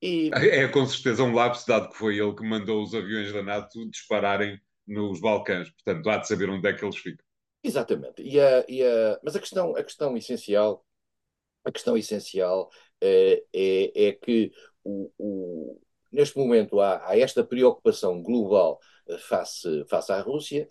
E... 0.01 0.31
É 0.33 0.67
com 0.69 0.87
certeza 0.87 1.23
um 1.23 1.35
lapso, 1.35 1.67
dado 1.67 1.91
que 1.91 1.97
foi 1.97 2.19
ele 2.19 2.35
que 2.35 2.45
mandou 2.45 2.83
os 2.83 2.95
aviões 2.95 3.33
da 3.33 3.43
NATO 3.43 3.88
dispararem 3.91 4.59
nos 4.87 5.21
Balcãs. 5.21 5.71
Portanto, 5.71 6.09
há 6.09 6.17
de 6.19 6.29
saber 6.29 6.49
onde 6.49 6.67
é 6.69 6.73
que 6.73 6.85
eles 6.85 6.97
ficam. 6.97 7.25
Exatamente. 7.62 8.23
E 8.23 8.41
a, 8.41 8.65
e 8.69 8.83
a, 8.83 9.21
mas 9.23 9.37
a 9.37 9.41
questão, 9.41 9.77
a 9.77 9.83
questão 9.83 10.17
essencial, 10.17 10.85
a 11.65 11.71
questão 11.71 11.97
essencial 11.97 12.71
é, 13.01 13.45
é, 13.53 14.07
é 14.09 14.12
que 14.12 14.53
o, 14.83 15.12
o, 15.19 15.81
neste 16.11 16.37
momento 16.37 16.81
há, 16.81 17.09
há, 17.09 17.19
esta 17.19 17.45
preocupação 17.45 18.23
global 18.23 18.81
face, 19.29 19.85
face 19.88 20.12
à 20.12 20.21
Rússia 20.21 20.69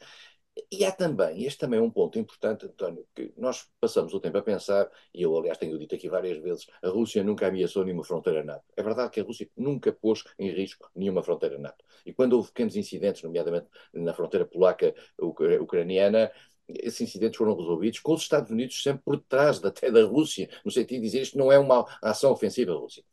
e 0.69 0.83
há 0.83 0.91
também, 0.91 1.43
este 1.45 1.59
também 1.59 1.79
é 1.79 1.81
um 1.81 1.89
ponto 1.89 2.19
importante, 2.19 2.65
António, 2.65 3.07
que 3.15 3.33
nós 3.37 3.69
passamos 3.79 4.13
o 4.13 4.19
tempo 4.19 4.37
a 4.37 4.41
pensar, 4.41 4.89
e 5.13 5.21
eu, 5.21 5.37
aliás, 5.37 5.57
tenho 5.57 5.77
dito 5.79 5.95
aqui 5.95 6.09
várias 6.09 6.37
vezes, 6.39 6.67
a 6.83 6.89
Rússia 6.89 7.23
nunca 7.23 7.47
ameaçou 7.47 7.85
nenhuma 7.85 8.03
fronteira 8.03 8.43
NATO. 8.43 8.63
É 8.75 8.83
verdade 8.83 9.11
que 9.11 9.21
a 9.21 9.23
Rússia 9.23 9.49
nunca 9.55 9.93
pôs 9.93 10.23
em 10.37 10.49
risco 10.51 10.89
nenhuma 10.95 11.23
fronteira 11.23 11.57
NATO. 11.57 11.83
E 12.05 12.13
quando 12.13 12.33
houve 12.33 12.49
pequenos 12.49 12.75
incidentes, 12.75 13.23
nomeadamente 13.23 13.67
na 13.93 14.13
fronteira 14.13 14.45
polaca-ucraniana, 14.45 16.31
esses 16.67 17.01
incidentes 17.01 17.37
foram 17.37 17.55
resolvidos 17.55 17.99
com 17.99 18.13
os 18.13 18.21
Estados 18.21 18.51
Unidos 18.51 18.81
sempre 18.81 19.03
por 19.03 19.19
trás 19.21 19.63
até 19.63 19.89
da 19.89 20.03
Rússia, 20.03 20.49
no 20.65 20.71
sentido 20.71 20.99
de 20.99 21.05
dizer 21.05 21.21
isto 21.21 21.37
não 21.37 21.51
é 21.51 21.57
uma 21.59 21.85
ação 22.01 22.31
ofensiva 22.31 22.73
à 22.73 22.75
Rússia. 22.75 23.03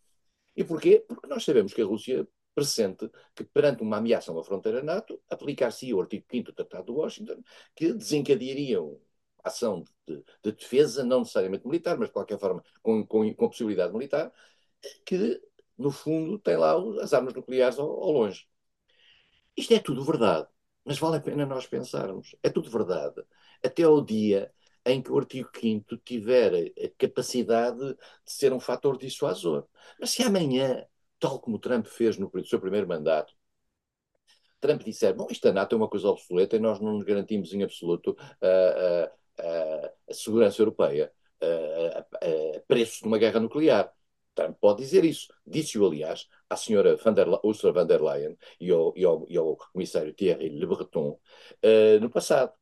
E 0.57 0.65
porquê? 0.65 1.05
Porque 1.07 1.27
nós 1.29 1.45
sabemos 1.45 1.73
que 1.73 1.83
a 1.83 1.85
Rússia 1.87 2.27
pressente 2.59 3.09
que, 3.35 3.45
perante 3.45 3.83
uma 3.83 3.99
ameaça 3.99 4.31
a 4.31 4.35
uma 4.35 4.45
fronteira 4.45 4.83
NATO, 4.83 5.21
aplicar-se 5.31 5.93
o 5.95 6.01
artigo 6.01 6.25
5 6.31 6.47
do 6.47 6.53
Tratado 6.53 6.87
de 6.87 6.93
Washington, 6.93 7.43
que 7.75 7.93
desencadearia 7.93 8.79
ação 9.45 9.85
de, 10.07 10.25
de, 10.43 10.53
defesa, 10.53 11.05
não 11.05 11.21
necessariamente 11.21 11.67
militar, 11.67 11.97
mas 11.97 12.09
de 12.09 12.13
qualquer 12.13 12.39
forma 12.39 12.63
com, 12.83 13.07
com, 13.07 13.33
com 13.35 13.49
possibilidade 13.49 13.93
militar, 13.93 14.33
que, 15.07 15.41
no 15.77 15.91
fundo, 15.93 16.39
tem 16.39 16.57
lá 16.57 16.75
as 17.03 17.13
armas 17.15 17.35
nucleares 17.35 17.79
ao, 17.79 17.89
ao 17.89 18.13
longe. 18.13 18.47
Isto 19.57 19.75
é 19.75 19.79
tudo 19.81 20.05
verdade, 20.05 20.49
mas 20.85 20.99
vale 20.99 21.17
a 21.17 21.21
pena 21.21 21.47
nós 21.47 21.67
pensarmos. 21.67 22.35
É 22.43 22.51
tudo 22.51 22.71
verdade. 22.71 23.23
Até 23.63 23.85
ao 23.85 24.05
dia 24.05 24.53
em 24.85 25.03
que 25.03 25.13
o 25.13 25.19
artigo 25.19 25.49
5 25.55 25.97
tiver 25.99 26.73
a 26.83 26.89
capacidade 26.99 27.79
de 27.95 27.97
ser 28.33 28.53
um 28.53 28.61
fator 28.61 28.97
dissuasor. 28.99 29.67
Mas 30.01 30.11
se 30.11 30.23
amanhã 30.23 30.87
tal 31.19 31.41
como 31.41 31.59
Trump 31.59 31.87
fez 31.87 32.19
no 32.19 32.31
seu 32.45 32.61
primeiro 32.61 32.87
mandato, 32.89 33.35
Trump 34.61 34.83
disser, 34.83 35.15
bom, 35.15 35.29
isto 35.31 35.49
a 35.49 35.53
NATO 35.53 35.75
é 35.75 35.79
uma 35.79 35.89
coisa 35.89 36.09
obsoleta 36.09 36.57
e 36.57 36.59
nós 36.59 36.81
não 36.81 36.95
nos 36.95 37.05
garantimos 37.05 37.53
em 37.53 37.63
absoluto 37.63 38.17
a, 38.43 39.11
a, 39.43 39.93
a 40.11 40.15
segurança 40.15 40.61
europeia 40.61 41.13
a, 41.41 41.99
a, 42.01 42.61
preço 42.67 43.03
de 43.03 43.07
uma 43.07 43.19
guerra 43.19 43.41
nuclear. 43.41 43.93
Trump 44.35 44.57
pode 44.61 44.83
dizer 44.83 45.05
isso. 45.05 45.33
Disse-o, 45.47 45.87
aliás, 45.87 46.29
à 46.49 46.57
senhora 46.57 46.97
van 46.97 47.13
der, 47.13 47.29
Ursula 47.43 47.73
von 47.73 47.87
der 47.87 48.01
Leyen 48.01 48.37
e 48.61 48.71
ao, 48.71 48.93
e 48.97 49.05
ao, 49.05 49.27
e 49.29 49.37
ao 49.37 49.57
comissário 49.57 50.15
Thierry 50.15 50.49
Le 50.49 50.67
Breton 50.67 51.11
uh, 51.11 52.01
no 52.01 52.11
passado 52.11 52.53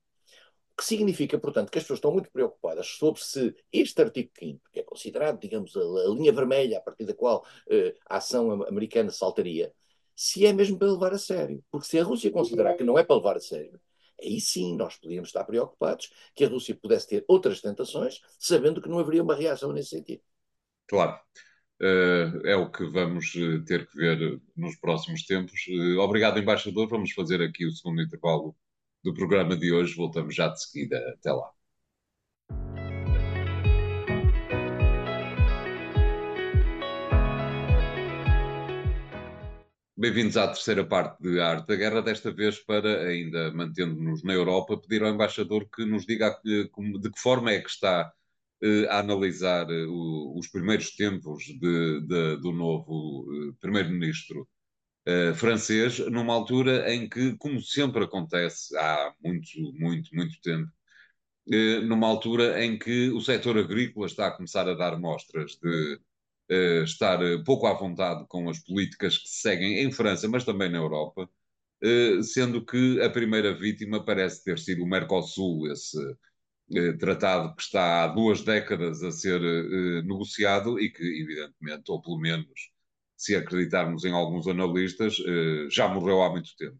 que 0.77 0.85
significa, 0.85 1.39
portanto, 1.39 1.71
que 1.71 1.79
as 1.79 1.85
pessoas 1.85 1.99
estão 1.99 2.13
muito 2.13 2.31
preocupadas 2.31 2.87
sobre 2.87 3.23
se 3.23 3.55
este 3.73 4.03
artigo 4.03 4.31
5 4.39 4.61
que 4.71 4.81
é 4.81 4.83
considerado, 4.83 5.41
digamos, 5.41 5.75
a, 5.75 5.81
a 5.81 6.09
linha 6.11 6.33
vermelha 6.33 6.79
a 6.79 6.81
partir 6.83 7.07
da 7.07 7.15
qual 7.15 7.47
uh, 7.69 7.99
a 8.09 8.19
ação 8.19 8.63
americana 8.65 9.11
saltaria, 9.11 9.73
se 10.15 10.45
é 10.45 10.53
mesmo 10.53 10.79
para 10.79 10.93
levar 10.93 11.15
a 11.15 11.19
sério. 11.19 11.65
Porque 11.71 11.87
se 11.87 11.99
a 11.99 12.05
Rússia 12.05 12.31
considerar 12.31 12.75
que 12.75 12.85
não 12.85 12.99
é 12.99 13.05
para 13.05 13.17
levar 13.17 13.37
a 13.37 13.41
sério, 13.41 13.81
aí 14.23 14.39
sim 14.39 14.77
nós 14.77 14.97
podíamos 14.97 15.31
estar 15.31 15.45
preocupados 15.45 16.11
que 16.35 16.45
a 16.45 16.49
Rússia 16.49 16.75
pudesse 16.75 17.09
ter 17.09 17.25
outras 17.27 17.61
tentações, 17.63 18.21
sabendo 18.39 18.83
que 18.83 18.89
não 18.89 18.99
haveria 18.99 19.23
uma 19.23 19.35
reação 19.35 19.73
nesse 19.73 19.91
sentido. 19.91 20.23
Claro. 20.87 21.19
Uh, 21.81 22.47
é 22.47 22.57
o 22.57 22.71
que 22.71 22.87
vamos 22.87 23.35
eh, 23.37 23.63
ter 23.67 23.87
que 23.87 23.99
ver 23.99 24.41
nos 24.57 24.77
próximos 24.77 25.27
tempos. 25.27 25.61
Uh, 25.69 25.99
obrigado, 26.01 26.39
embaixador. 26.39 26.89
Vamos 26.89 27.13
fazer 27.13 27.43
aqui 27.43 27.67
o 27.67 27.71
segundo 27.71 28.01
intervalo 28.01 28.57
do 29.07 29.15
programa 29.15 29.57
de 29.57 29.73
hoje. 29.73 29.95
Voltamos 29.95 30.35
já 30.35 30.49
de 30.49 30.61
seguida. 30.61 30.99
Até 31.17 31.33
lá. 31.33 31.49
Bem-vindos 39.97 40.37
à 40.37 40.49
terceira 40.49 40.85
parte 40.85 41.23
de 41.23 41.41
Arte 41.41 41.69
da 41.69 41.77
Guerra, 41.77 42.03
desta 42.03 42.31
vez 42.31 42.59
para, 42.59 43.09
ainda 43.09 43.51
mantendo-nos 43.53 44.23
na 44.25 44.35
Europa, 44.35 44.77
pedir 44.77 45.03
ao 45.03 45.11
embaixador 45.11 45.69
que 45.71 45.87
nos 45.87 46.05
diga 46.05 46.39
de 46.45 46.69
que 46.69 47.19
forma 47.19 47.51
é 47.53 47.61
que 47.61 47.71
está 47.71 48.13
eh, 48.63 48.87
a 48.91 48.99
analisar 48.99 49.71
eh, 49.71 49.87
os 49.89 50.49
primeiros 50.49 50.91
tempos 50.97 51.45
de, 51.45 52.01
de, 52.01 52.37
do 52.39 52.53
novo 52.53 53.27
eh, 53.33 53.53
primeiro-ministro 53.61 54.47
uh, 55.07 55.35
francês, 55.35 55.99
numa 56.11 56.35
altura 56.35 56.93
em 56.93 57.09
que, 57.09 57.37
como 57.37 57.61
sempre 57.63 58.05
acontece 58.05 58.77
há 58.77 59.15
muito, 59.23 59.49
muito, 59.75 60.15
muito 60.15 60.41
tempo, 60.41 60.71
uh, 61.49 61.83
numa 61.83 62.07
altura 62.09 62.65
em 62.65 62.79
que 62.79 63.11
o 63.11 63.21
setor 63.21 63.59
agrícola 63.59 64.07
está 64.07 64.29
a 64.29 64.33
começar 64.33 64.69
a 64.69 64.75
dar 64.75 64.99
mostras 64.99 65.59
de 65.63 66.01
uh, 66.51 66.85
estar 66.85 67.19
pouco 67.45 67.67
à 67.67 67.75
vontade 67.75 68.27
com 68.29 68.49
as 68.51 68.59
políticas 68.61 69.19
que 69.19 69.29
se 69.29 69.41
seguem 69.43 69.81
em 69.83 69.93
França, 69.93 70.29
mas 70.29 70.45
também 70.45 70.71
na 70.71 70.79
Europa, 70.79 71.29
sendo 72.23 72.65
que 72.65 73.01
a 73.03 73.11
primeira 73.11 73.55
vítima 73.55 74.03
parece 74.05 74.43
ter 74.43 74.59
sido 74.59 74.83
o 74.83 74.87
Mercosul, 74.89 75.71
esse 75.71 75.99
tratado 76.99 77.55
que 77.55 77.63
está 77.63 78.05
há 78.05 78.09
duas 78.09 78.43
décadas 78.43 79.03
a 79.03 79.13
ser 79.13 79.41
negociado 80.05 80.81
e 80.81 80.91
que, 80.91 81.05
evidentemente, 81.05 81.91
ou 81.91 82.01
pelo 82.01 82.19
menos 82.19 82.71
se 83.17 83.35
acreditarmos 83.35 84.05
em 84.05 84.13
alguns 84.13 84.47
analistas, 84.47 85.17
eh, 85.27 85.69
já 85.71 85.89
morreu 85.89 86.23
há 86.23 86.31
muito 86.31 86.55
tempo. 86.57 86.79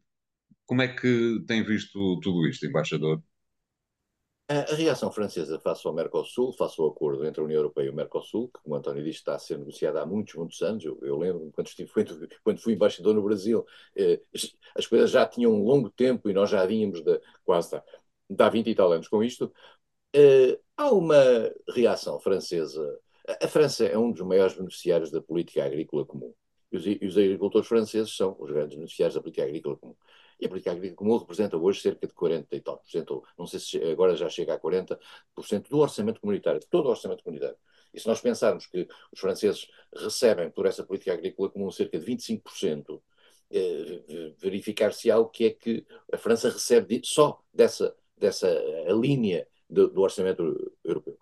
Como 0.67 0.83
é 0.83 0.89
que 0.89 1.45
tem 1.47 1.65
visto 1.65 2.21
tudo 2.21 2.47
isto, 2.49 2.67
embaixador? 2.67 3.23
A 4.49 4.75
reação 4.77 5.11
francesa 5.11 5.59
face 5.59 5.85
ao 5.89 5.93
Mercosul, 5.93 6.53
face 6.53 6.81
ao 6.81 6.87
acordo 6.87 7.25
entre 7.25 7.41
a 7.41 7.45
União 7.45 7.59
Europeia 7.59 7.87
e 7.87 7.91
o 7.91 7.95
Mercosul, 7.95 8.49
que, 8.49 8.61
como 8.63 8.77
António 8.77 9.03
disse, 9.03 9.19
está 9.19 9.35
a 9.35 9.41
ser 9.41 9.59
negociado 9.59 9.97
há 9.97 10.07
muitos, 10.07 10.35
muitos 10.37 10.63
anos. 10.63 10.85
Eu, 10.85 10.97
eu 11.03 11.19
lembro, 11.19 11.51
quando, 11.93 12.29
quando, 12.45 12.61
fui 12.61 12.75
embaixador 12.75 13.13
no 13.15 13.23
Brasil, 13.23 13.65
eh, 13.97 14.21
as 14.77 14.87
coisas 14.87 15.11
já 15.11 15.27
tinham 15.27 15.53
um 15.53 15.65
longo 15.65 15.91
tempo 15.91 16.31
e 16.31 16.33
nós 16.33 16.49
já 16.51 16.65
vínhamos 16.65 17.03
de, 17.03 17.21
quase 17.45 17.71
de 18.31 18.43
há 18.43 18.49
20 18.49 18.71
e 18.71 18.75
tal 18.75 18.93
anos 18.93 19.09
com 19.09 19.23
isto. 19.25 19.53
Eh, 20.15 20.59
há 20.77 20.93
uma 20.93 21.17
reação 21.69 22.21
francesa 22.21 23.01
a 23.41 23.49
França 23.49 23.85
é 23.85 23.97
um 23.99 24.11
dos 24.11 24.23
maiores 24.23 24.55
beneficiários 24.55 25.11
da 25.11 25.21
política 25.21 25.65
agrícola 25.65 26.05
comum. 26.05 26.33
E 26.71 26.77
os, 26.77 26.87
e 26.87 27.07
os 27.07 27.17
agricultores 27.17 27.69
franceses 27.69 28.15
são 28.17 28.37
os 28.39 28.51
grandes 28.51 28.77
beneficiários 28.77 29.15
da 29.15 29.21
política 29.21 29.45
agrícola 29.45 29.77
comum. 29.77 29.97
E 30.41 30.47
a 30.47 30.49
política 30.49 30.73
agrícola 30.73 30.97
comum 30.97 31.17
representa 31.19 31.57
hoje 31.57 31.81
cerca 31.81 32.07
de 32.07 32.13
40 32.13 32.55
e 32.55 32.61
tal 32.61 32.79
por 32.79 32.91
cento, 32.91 33.23
não 33.39 33.47
sei 33.47 33.61
se 33.61 33.83
agora 33.85 34.15
já 34.15 34.29
chega 34.29 34.55
a 34.55 34.59
40% 34.61 35.69
do 35.69 35.79
orçamento 35.79 36.21
comunitário, 36.21 36.61
de 36.61 36.69
todo 36.69 36.87
o 36.87 36.91
orçamento 36.91 37.23
comunitário. 37.23 37.57
E 37.95 38.01
se 38.01 38.07
nós 38.07 38.21
pensarmos 38.21 38.67
que 38.67 38.87
os 39.11 39.19
franceses 39.19 39.69
recebem 39.95 40.51
por 40.51 40.67
essa 40.67 40.85
política 40.85 41.15
agrícola 41.15 41.49
comum 41.51 41.71
cerca 41.71 41.99
de 41.99 42.05
25%, 42.05 43.01
eh, 43.51 44.35
verificar-se 44.39 45.11
algo 45.11 45.31
que 45.31 45.47
é 45.47 45.51
que 45.51 45.87
a 46.13 46.19
França 46.19 46.51
recebe 46.51 47.01
só 47.05 47.41
dessa, 47.55 47.97
dessa 48.17 48.49
linha 48.91 49.47
do, 49.71 49.89
do 49.89 50.03
orçamento 50.03 50.75
europeu. 50.85 51.19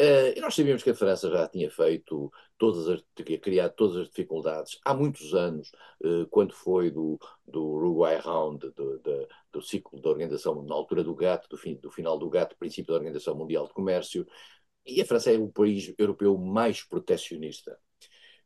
Uh, 0.00 0.30
e 0.36 0.40
nós 0.40 0.54
sabíamos 0.54 0.84
que 0.84 0.90
a 0.90 0.94
França 0.94 1.28
já 1.28 1.48
tinha 1.48 1.68
feito 1.68 2.32
todas 2.56 2.88
as, 2.88 3.02
criado 3.42 3.74
todas 3.74 3.96
as 3.96 4.08
dificuldades 4.08 4.78
há 4.84 4.94
muitos 4.94 5.34
anos, 5.34 5.72
uh, 6.04 6.24
quando 6.30 6.54
foi 6.54 6.88
do, 6.88 7.18
do 7.44 7.64
Uruguay 7.64 8.16
Round, 8.16 8.60
do, 8.76 8.98
do, 9.00 9.28
do, 9.52 9.60
ciclo 9.60 10.00
da 10.00 10.08
organização, 10.08 10.62
na 10.62 10.74
altura 10.74 11.02
do 11.02 11.16
GATT, 11.16 11.48
do, 11.48 11.56
fim, 11.56 11.74
do 11.74 11.90
final 11.90 12.16
do 12.16 12.30
GATT, 12.30 12.54
princípio 12.56 12.92
da 12.92 12.98
Organização 12.98 13.34
Mundial 13.34 13.66
de 13.66 13.74
Comércio, 13.74 14.24
e 14.86 15.00
a 15.02 15.04
França 15.04 15.32
é 15.32 15.38
o 15.38 15.48
país 15.48 15.92
europeu 15.98 16.38
mais 16.38 16.82
protecionista. 16.82 17.76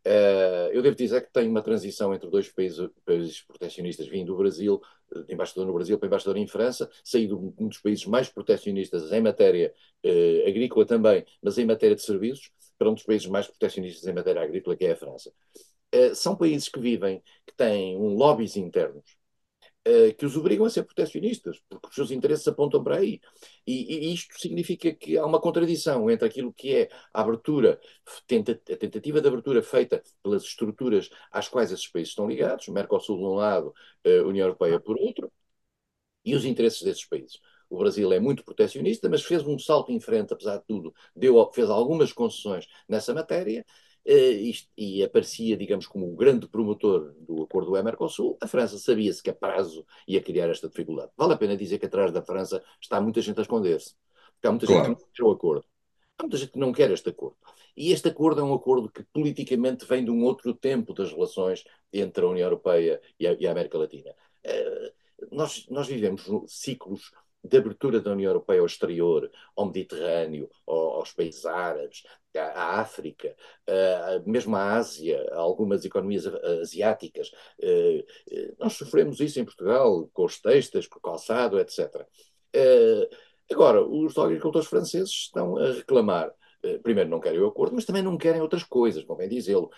Uh, 0.04 0.72
eu 0.72 0.82
devo 0.82 0.96
dizer 0.96 1.22
que 1.22 1.32
tem 1.32 1.48
uma 1.48 1.62
transição 1.62 2.12
entre 2.12 2.28
dois 2.28 2.48
países, 2.50 2.88
países 3.04 3.40
protecionistas, 3.42 4.08
vim 4.08 4.24
do 4.24 4.36
Brasil, 4.36 4.80
de 5.26 5.32
embaixador 5.32 5.66
no 5.66 5.72
Brasil 5.72 5.98
para 5.98 6.06
embaixador 6.08 6.36
em 6.36 6.46
França, 6.46 6.90
saí 7.04 7.26
de 7.26 7.34
um 7.34 7.68
dos 7.68 7.78
países 7.78 8.04
mais 8.06 8.28
protecionistas 8.28 9.12
em 9.12 9.20
matéria 9.20 9.72
uh, 10.04 10.48
agrícola 10.48 10.84
também, 10.84 11.24
mas 11.40 11.56
em 11.58 11.66
matéria 11.66 11.94
de 11.94 12.02
serviços, 12.02 12.50
para 12.76 12.90
um 12.90 12.94
dos 12.94 13.04
países 13.04 13.28
mais 13.28 13.46
protecionistas 13.46 14.06
em 14.06 14.12
matéria 14.12 14.42
agrícola, 14.42 14.76
que 14.76 14.84
é 14.84 14.92
a 14.92 14.96
França. 14.96 15.32
Uh, 15.94 16.14
são 16.14 16.34
países 16.34 16.68
que 16.68 16.80
vivem, 16.80 17.22
que 17.46 17.54
têm 17.54 17.96
um 17.96 18.14
lobbies 18.14 18.56
internos, 18.56 19.04
que 20.16 20.24
os 20.24 20.36
obrigam 20.36 20.64
a 20.64 20.70
ser 20.70 20.84
protecionistas, 20.84 21.60
porque 21.68 21.88
os 21.88 21.94
seus 21.94 22.10
interesses 22.10 22.46
apontam 22.46 22.82
para 22.82 22.98
aí. 22.98 23.20
E, 23.66 24.10
e, 24.10 24.14
isto 24.14 24.38
significa 24.38 24.92
que 24.94 25.18
há 25.18 25.26
uma 25.26 25.40
contradição 25.40 26.10
entre 26.10 26.26
aquilo 26.26 26.52
que 26.52 26.74
é 26.74 26.88
a 27.12 27.20
abertura, 27.20 27.80
tenta, 28.26 28.52
a 28.52 28.76
tentativa 28.76 29.20
de 29.20 29.28
abertura 29.28 29.62
feita 29.62 30.02
pelas 30.22 30.44
estruturas 30.44 31.10
às 31.30 31.48
quais 31.48 31.72
esses 31.72 31.88
países 31.88 32.10
estão 32.10 32.28
ligados, 32.28 32.68
Mercosul 32.68 33.18
de 33.18 33.24
um 33.24 33.34
lado, 33.34 33.74
uh, 34.06 34.28
União 34.28 34.46
Europeia 34.46 34.78
por 34.80 34.96
outro, 34.96 35.32
e 36.24 36.34
os 36.34 36.44
interesses 36.44 36.82
desses 36.82 37.04
países. 37.04 37.40
O 37.68 37.78
Brasil 37.78 38.12
é 38.12 38.20
muito 38.20 38.44
protecionista, 38.44 39.08
mas 39.08 39.22
fez 39.22 39.46
um 39.46 39.58
salto 39.58 39.90
em 39.92 39.98
frente, 40.00 40.32
apesar 40.32 40.58
de 40.58 40.64
tudo, 40.66 40.94
deu, 41.16 41.50
fez 41.52 41.70
algumas 41.70 42.12
concessões 42.12 42.66
nessa 42.88 43.14
matéria, 43.14 43.64
e 44.04 45.02
aparecia, 45.04 45.56
digamos, 45.56 45.86
como 45.86 46.12
o 46.12 46.16
grande 46.16 46.48
promotor 46.48 47.14
do 47.20 47.42
acordo 47.42 47.70
do 47.70 47.82
Mercosul, 47.84 48.36
a 48.40 48.48
França 48.48 48.78
sabia-se 48.78 49.22
que 49.22 49.30
a 49.30 49.34
prazo 49.34 49.86
ia 50.06 50.20
criar 50.20 50.48
esta 50.48 50.68
dificuldade. 50.68 51.12
Vale 51.16 51.34
a 51.34 51.36
pena 51.36 51.56
dizer 51.56 51.78
que 51.78 51.86
atrás 51.86 52.12
da 52.12 52.22
França 52.22 52.62
está 52.80 53.00
muita 53.00 53.20
gente 53.20 53.38
a 53.38 53.42
esconder-se. 53.42 53.94
Porque 54.34 54.48
há 54.48 54.50
muita 54.50 54.66
claro. 54.66 54.84
gente 54.86 54.96
que 54.96 55.02
não 55.02 55.12
quer 55.12 55.22
o 55.22 55.30
acordo. 55.30 55.64
Há 56.18 56.22
muita 56.24 56.36
gente 56.36 56.52
que 56.52 56.58
não 56.58 56.72
quer 56.72 56.90
este 56.90 57.08
acordo. 57.10 57.36
E 57.76 57.92
este 57.92 58.08
acordo 58.08 58.40
é 58.40 58.44
um 58.44 58.54
acordo 58.54 58.90
que 58.90 59.04
politicamente 59.04 59.86
vem 59.86 60.04
de 60.04 60.10
um 60.10 60.24
outro 60.24 60.52
tempo 60.52 60.92
das 60.92 61.12
relações 61.12 61.64
entre 61.92 62.24
a 62.24 62.28
União 62.28 62.46
Europeia 62.46 63.00
e 63.18 63.26
a, 63.26 63.32
e 63.34 63.46
a 63.46 63.52
América 63.52 63.78
Latina. 63.78 64.12
Uh, 64.44 65.02
nós, 65.30 65.66
nós 65.68 65.86
vivemos 65.86 66.28
ciclos 66.48 67.12
de 67.44 67.56
abertura 67.56 68.00
da 68.00 68.12
União 68.12 68.30
Europeia 68.30 68.60
ao 68.60 68.66
exterior, 68.66 69.30
ao 69.56 69.66
Mediterrâneo, 69.66 70.48
aos 70.66 71.12
países 71.12 71.44
árabes, 71.44 72.02
à 72.36 72.80
África, 72.80 73.34
mesmo 74.24 74.56
à 74.56 74.76
Ásia, 74.76 75.26
a 75.32 75.38
algumas 75.38 75.84
economias 75.84 76.26
asiáticas. 76.26 77.30
Eh, 77.60 78.04
eh, 78.30 78.54
nós 78.58 78.74
sofremos 78.74 79.20
isso 79.20 79.40
em 79.40 79.44
Portugal, 79.44 80.08
com 80.12 80.24
os 80.24 80.40
textos, 80.40 80.86
com 80.86 80.98
o 80.98 81.02
calçado, 81.02 81.58
etc. 81.58 82.06
Eh, 82.52 83.08
agora, 83.50 83.82
os 83.84 84.16
agricultores 84.16 84.68
franceses 84.68 85.10
estão 85.10 85.56
a 85.56 85.72
reclamar, 85.72 86.32
primeiro 86.82 87.10
não 87.10 87.20
querem 87.20 87.40
o 87.40 87.46
acordo, 87.48 87.74
mas 87.74 87.84
também 87.84 88.02
não 88.02 88.16
querem 88.16 88.40
outras 88.40 88.62
coisas, 88.62 89.04
convém 89.04 89.28
dizê-lo. 89.28 89.70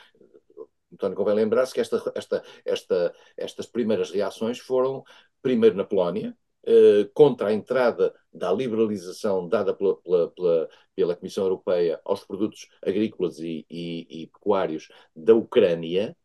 António, 0.92 1.16
convém 1.16 1.34
lembrar-se 1.34 1.74
que 1.74 1.80
esta, 1.80 2.12
esta, 2.14 2.44
esta, 2.64 3.14
estas 3.36 3.66
primeiras 3.66 4.10
reações 4.10 4.58
foram, 4.60 5.02
primeiro 5.42 5.76
na 5.76 5.84
Polónia, 5.84 6.36
eh, 6.66 7.08
contra 7.14 7.48
a 7.48 7.52
entrada 7.52 8.14
da 8.32 8.52
liberalização 8.52 9.48
dada 9.48 9.74
pela, 9.74 9.96
pela, 9.96 10.30
pela, 10.30 10.68
pela 10.94 11.16
Comissão 11.16 11.44
Europeia 11.44 12.00
aos 12.04 12.24
produtos 12.24 12.68
agrícolas 12.82 13.38
e, 13.38 13.66
e, 13.70 14.22
e 14.22 14.26
pecuários 14.28 14.88
da 15.14 15.34
Ucrânia, 15.34 16.16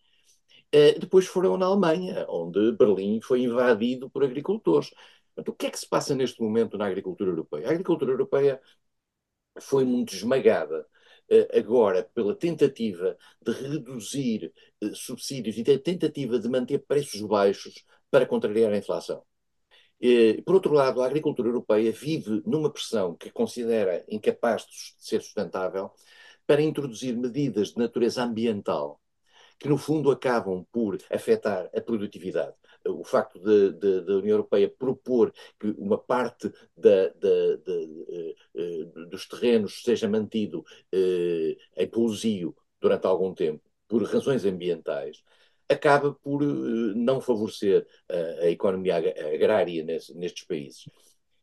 eh, 0.71 0.93
depois 0.99 1.25
foram 1.28 1.58
na 1.58 1.65
Alemanha, 1.65 2.25
onde 2.30 2.71
Berlim 2.73 3.21
foi 3.21 3.41
invadido 3.43 4.10
por 4.10 4.23
agricultores. 4.23 4.91
O 5.38 5.54
que 5.54 5.67
é 5.67 5.71
que 5.71 5.80
se 5.80 5.88
passa 5.88 6.15
neste 6.15 6.41
momento 6.41 6.78
na 6.78 6.86
agricultura 6.88 7.32
europeia? 7.32 7.67
A 7.67 7.71
agricultura 7.71 8.12
europeia 8.12 8.62
foi 9.62 9.84
muito 9.86 10.13
esmagada 10.13 10.88
eh, 11.30 11.47
agora 11.60 12.04
pela 12.13 12.36
tentativa 12.36 13.17
de 13.41 13.52
reduzir 13.52 14.54
subsídios 14.93 15.58
e 15.58 15.62
a 15.71 15.80
tentativa 15.80 16.39
de 16.39 16.49
manter 16.49 16.80
preços 16.80 17.21
baixos 17.21 17.84
para 18.12 18.25
contrariar 18.25 18.71
a 18.73 18.78
inflação. 18.78 19.23
Por 20.45 20.55
outro 20.55 20.73
lado, 20.73 21.01
a 21.01 21.05
agricultura 21.05 21.49
europeia 21.49 21.91
vive 21.91 22.41
numa 22.45 22.71
pressão 22.71 23.15
que 23.15 23.29
considera 23.29 24.05
incapaz 24.07 24.65
de 24.65 25.05
ser 25.05 25.21
sustentável 25.21 25.91
para 26.47 26.62
introduzir 26.62 27.15
medidas 27.17 27.69
de 27.69 27.77
natureza 27.77 28.23
ambiental 28.23 28.99
que, 29.59 29.67
no 29.67 29.77
fundo, 29.77 30.09
acabam 30.09 30.65
por 30.71 30.97
afetar 31.12 31.69
a 31.75 31.81
produtividade. 31.81 32.55
O 32.88 33.03
facto 33.03 33.38
da 33.39 34.15
União 34.15 34.35
Europeia 34.35 34.69
propor 34.69 35.33
que 35.59 35.67
uma 35.77 35.97
parte 35.97 36.49
da, 36.75 37.09
da, 37.09 37.55
de, 37.57 38.35
uh, 38.55 39.05
dos 39.07 39.27
terrenos 39.27 39.83
seja 39.83 40.07
mantido 40.07 40.62
uh, 40.62 41.57
em 41.75 41.88
pousio 41.89 42.55
durante 42.79 43.05
algum 43.05 43.33
tempo, 43.33 43.62
por 43.85 44.01
razões 44.03 44.45
ambientais, 44.45 45.21
acaba 45.69 46.13
por 46.13 46.41
uh, 46.41 46.95
não 46.95 47.21
favorecer 47.21 47.86
uh, 48.12 48.43
a 48.43 48.49
economia 48.49 48.97
agrária 48.97 49.84
nesse, 49.84 50.13
nestes 50.17 50.45
países. 50.45 50.86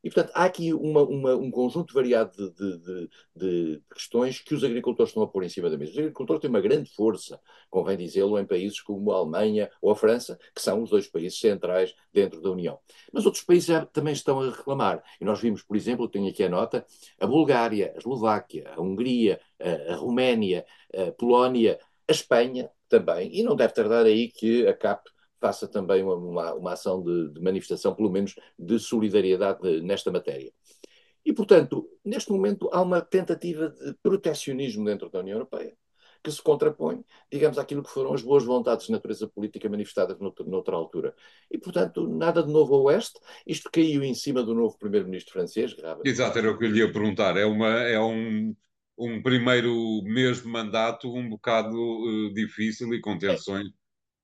E, 0.07 0.09
portanto, 0.09 0.31
há 0.37 0.45
aqui 0.45 0.73
uma, 0.73 1.03
uma, 1.03 1.35
um 1.35 1.51
conjunto 1.51 1.93
variado 1.93 2.31
de, 2.37 2.55
de, 2.55 2.79
de, 2.79 3.09
de, 3.35 3.83
questões 3.93 4.39
que 4.39 4.55
os 4.55 4.63
agricultores 4.63 5.11
estão 5.11 5.25
a 5.25 5.27
pôr 5.27 5.43
em 5.43 5.49
cima 5.49 5.69
da 5.69 5.77
mesa. 5.77 5.91
Os 5.91 5.99
agricultores 5.99 6.41
têm 6.41 6.49
uma 6.49 6.61
grande 6.61 6.89
força, 6.95 7.41
convém 7.69 7.97
dizê-lo, 7.97 8.39
em 8.39 8.47
países 8.47 8.81
como 8.81 9.11
a 9.11 9.17
Alemanha 9.17 9.69
ou 9.83 9.91
a 9.91 9.97
França, 9.97 10.39
que 10.55 10.63
são 10.63 10.81
os 10.81 10.91
dois 10.91 11.09
países 11.09 11.41
centrais 11.41 11.93
dentro 12.13 12.41
da 12.41 12.53
União. 12.53 12.79
Mas 13.13 13.27
outros 13.27 13.43
países 13.43 13.67
já 13.67 13.85
também 13.85 14.13
estão 14.13 14.41
a 14.41 14.51
reclamar. 14.51 15.03
E 15.21 15.25
nós 15.25 15.41
vimos, 15.41 15.65
por 15.65 15.77
exemplo, 15.77 16.09
tenho 16.09 16.29
aqui 16.29 16.45
a 16.45 16.49
nota, 16.49 16.87
a 17.19 17.27
Bulgária, 17.27 17.93
a 17.93 17.99
Eslováquia, 17.99 18.71
a 18.77 18.81
Hungria, 18.81 19.41
a, 19.59 19.95
a 19.95 19.97
Roménia, 19.97 20.65
a 20.95 21.11
Polónia, 21.11 21.81
a 22.07 22.13
Espanha 22.13 22.71
também, 22.89 23.31
e 23.35 23.43
não 23.43 23.57
deve 23.57 23.73
tardar 23.73 24.07
aí 24.07 24.29
que 24.29 24.67
a 24.67 24.75
CAP 24.75 25.09
faça 25.41 25.69
também 25.69 26.03
uma, 26.03 26.15
uma, 26.15 26.55
uma 26.55 26.73
ação 26.73 27.03
de, 27.03 27.31
de, 27.31 27.41
manifestação, 27.41 27.95
pelo 27.95 28.11
menos 28.11 28.35
de 28.59 28.79
solidariedade 28.79 29.81
nesta 29.83 30.11
matéria. 30.11 30.53
E, 31.25 31.33
portanto, 31.33 31.89
neste 32.05 32.31
momento 32.31 32.69
há 32.73 32.81
uma 32.81 33.01
tentativa 33.01 33.69
de 33.71 33.95
protecionismo 34.03 34.85
dentro 34.85 35.11
da 35.11 35.21
União 35.21 35.37
Europeia, 35.37 35.77
que 36.23 36.31
se 36.31 36.43
contrapõe, 36.43 37.05
digamos, 37.31 37.59
àquilo 37.59 37.83
que 37.83 37.91
foram 37.91 38.15
as 38.15 38.23
boas 38.23 38.45
vontades 38.45 38.87
de 38.87 38.93
natureza 38.93 39.29
política 39.29 39.69
manifestadas 39.69 40.19
noutra, 40.19 40.45
noutra 40.47 40.77
altura. 40.77 41.15
E, 41.51 41.59
portanto, 41.59 42.09
nada 42.09 42.43
de 42.43 42.53
novo 42.53 42.75
a 42.75 42.79
oeste. 42.79 43.21
Isto 43.47 43.71
caiu 43.71 44.03
em 44.03 44.15
cima 44.15 44.43
do 44.43 44.55
novo 44.55 44.79
primeiro-ministro 44.79 45.33
francês, 45.33 45.73
Grava. 45.75 46.03
Exato, 46.05 46.39
era 46.39 46.51
o 46.51 46.59
que 46.59 46.65
eu 46.65 46.71
lhe 46.71 46.79
ia 46.81 46.93
perguntar. 46.93 47.37
É, 47.37 47.45
uma, 47.45 47.69
é 47.83 48.01
um 48.01 48.55
um 48.99 49.23
primeiro 49.23 50.03
mês 50.05 50.43
de 50.43 50.49
mandato 50.49 51.13
um 51.13 51.29
bocado 51.29 51.77
uh, 51.77 52.33
difícil 52.33 52.93
e 52.95 53.01
com 53.01 53.19
tensões 53.19 53.69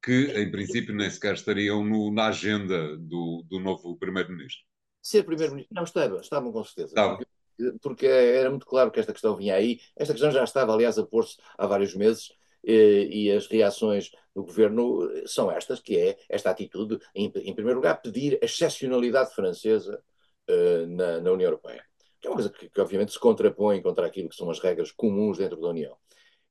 que, 0.02 0.32
em 0.36 0.50
princípio, 0.50 0.94
nem 0.94 1.08
sequer 1.08 1.34
estariam 1.34 1.84
no, 1.84 2.12
na 2.12 2.26
agenda 2.26 2.96
do, 2.96 3.44
do 3.48 3.60
novo 3.60 3.96
Primeiro-Ministro. 3.96 4.64
Ser 5.00 5.22
Primeiro-Ministro? 5.22 5.74
Não, 5.74 5.84
estavam, 5.84 6.20
estavam 6.20 6.52
com 6.52 6.64
certeza. 6.64 6.94
Porque, 6.94 7.78
porque, 7.80 8.06
era 8.06 8.50
muito 8.50 8.66
claro 8.66 8.90
que 8.90 8.98
esta 8.98 9.12
questão 9.12 9.36
vinha 9.36 9.54
aí. 9.54 9.78
Esta 9.94 10.12
questão 10.12 10.32
já 10.32 10.42
estava, 10.42 10.72
aliás, 10.72 10.98
a 10.98 11.06
pôr-se 11.06 11.36
há 11.56 11.66
vários 11.66 11.94
meses. 11.94 12.32
E, 12.64 13.08
e 13.10 13.30
as 13.32 13.46
reações 13.46 14.10
do 14.34 14.44
governo 14.44 15.08
são 15.26 15.50
estas, 15.50 15.80
que 15.80 15.96
é 15.96 16.16
esta 16.28 16.50
atitude, 16.50 16.98
em, 17.14 17.26
em 17.26 17.54
primeiro 17.54 17.78
lugar, 17.78 18.00
pedir 18.00 18.38
a 18.40 18.44
excepcionalidade 18.44 19.34
francesa 19.34 20.02
uh, 20.48 20.86
na, 20.86 21.20
na 21.20 21.32
União 21.32 21.48
Europeia 21.48 21.84
que 22.22 22.28
é 22.28 22.30
uma 22.30 22.36
coisa 22.36 22.50
que, 22.50 22.70
que, 22.70 22.80
obviamente 22.80 23.12
se 23.12 23.18
contrapõe 23.18 23.82
contra 23.82 24.06
aquilo 24.06 24.28
que 24.28 24.36
são 24.36 24.48
as 24.48 24.60
regras 24.60 24.92
comuns 24.92 25.38
dentro 25.38 25.60
da 25.60 25.68
União. 25.68 25.96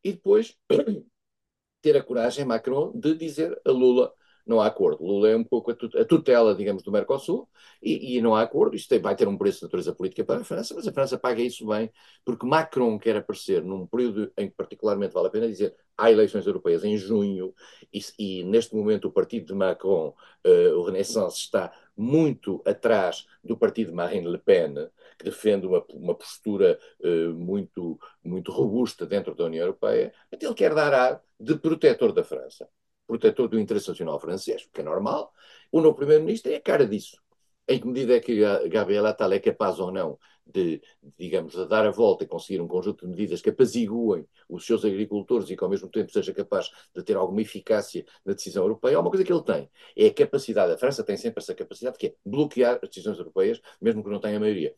E 0.04 0.12
depois 0.12 0.58
ter 1.82 1.96
a 1.96 2.04
coragem, 2.04 2.46
Macron, 2.46 2.92
de 2.94 3.16
dizer 3.16 3.60
a 3.66 3.72
Lula 3.72 4.14
não 4.46 4.60
há 4.60 4.68
acordo. 4.68 5.04
Lula 5.04 5.30
é 5.30 5.36
um 5.36 5.44
pouco 5.44 5.72
a 5.72 6.06
tutela, 6.06 6.56
digamos, 6.56 6.84
do 6.84 6.92
Mercosul 6.92 7.48
e, 7.82 8.18
e 8.18 8.22
não 8.22 8.36
há 8.36 8.42
acordo. 8.42 8.76
Isto 8.76 9.00
vai 9.00 9.16
ter 9.16 9.28
um 9.28 9.38
preço 9.38 9.60
de 9.60 9.66
natureza 9.66 9.94
política 9.94 10.24
para 10.24 10.42
a 10.42 10.44
França, 10.44 10.74
mas 10.76 10.88
a 10.88 10.92
França 10.92 11.18
paga 11.18 11.42
isso 11.42 11.66
bem, 11.68 11.92
porque 12.26 12.46
Macron 12.46 12.98
quer 13.00 13.16
aparecer 13.18 13.64
num 13.64 13.86
período 13.86 14.32
em 14.38 14.50
que 14.50 14.56
particularmente 14.56 15.14
vale 15.14 15.28
a 15.28 15.32
pena 15.32 15.48
dizer 15.48 15.76
há 15.98 16.12
eleições 16.12 16.46
europeias 16.48 16.84
em 16.84 16.98
junho 16.98 17.54
e, 17.94 18.02
e 18.18 18.44
neste 18.44 18.76
momento 18.76 19.08
o 19.08 19.12
partido 19.12 19.48
de 19.48 19.54
Macron, 19.54 20.16
uh, 20.46 20.76
o 20.76 20.84
Renaissance, 20.84 21.38
está 21.38 21.72
muito 21.96 22.62
atrás 22.66 23.28
do 23.44 23.56
partido 23.56 23.90
de 23.90 23.96
Marine 23.96 24.28
Le 24.28 24.40
Pen, 24.40 24.74
que 25.22 25.30
defende 25.30 25.68
uma, 25.68 25.86
uma 25.94 26.16
postura 26.16 26.80
uh, 27.00 27.34
muito, 27.34 28.00
muito 28.24 28.52
robusta 28.52 29.06
dentro 29.06 29.36
da 29.36 29.46
União 29.46 29.64
Europeia, 29.64 30.12
mas 30.32 30.42
ele 30.42 30.54
quer 30.56 30.74
dar 30.74 30.94
ar 30.94 31.22
de 31.40 31.56
protetor 31.56 32.12
da 32.12 32.24
França, 32.24 32.68
protetor 33.06 33.48
do 33.48 33.60
interesse 33.60 33.90
nacional 33.90 34.20
francês, 34.20 34.64
o 34.66 34.72
que 34.72 34.82
é 34.82 34.84
normal. 34.84 35.32
O 35.72 35.80
novo 35.80 35.96
primeiro-ministro 35.96 36.52
é 36.52 36.56
a 36.56 36.62
cara 36.62 36.88
disso. 36.88 37.22
Em 37.68 37.80
que 37.80 37.88
medida 37.88 38.16
é 38.16 38.20
que 38.20 38.44
a 38.44 38.68
Gabriel 38.68 39.06
Attal 39.06 39.32
é 39.32 39.40
capaz 39.40 39.80
ou 39.80 39.92
não 39.92 40.18
de, 40.46 40.82
digamos, 41.18 41.54
de 41.54 41.68
dar 41.68 41.86
a 41.86 41.92
volta 41.92 42.24
e 42.24 42.28
conseguir 42.28 42.62
um 42.62 42.68
conjunto 42.68 43.06
de 43.06 43.12
medidas 43.12 43.42
que 43.42 43.50
apaziguem 43.50 44.26
os 44.50 44.66
seus 44.66 44.84
agricultores 44.84 45.50
e 45.50 45.56
que 45.56 45.64
ao 45.64 45.70
mesmo 45.70 45.88
tempo 45.90 46.12
seja 46.12 46.34
capaz 46.34 46.70
de 46.94 47.04
ter 47.04 47.16
alguma 47.16 47.42
eficácia 47.42 48.06
na 48.26 48.34
decisão 48.34 48.64
europeia, 48.64 49.00
uma 49.00 49.10
coisa 49.10 49.24
que 49.24 49.32
ele 49.32 49.44
tem, 49.44 49.70
é 49.96 50.08
a 50.08 50.14
capacidade, 50.14 50.74
a 50.74 50.78
França 50.78 51.04
tem 51.04 51.16
sempre 51.18 51.42
essa 51.42 51.56
capacidade, 51.56 51.98
que 51.98 52.08
é 52.08 52.16
bloquear 52.26 52.80
as 52.82 52.90
decisões 52.90 53.18
europeias, 53.18 53.62
mesmo 53.80 54.04
que 54.04 54.10
não 54.10 54.20
tenha 54.20 54.40
maioria. 54.40 54.76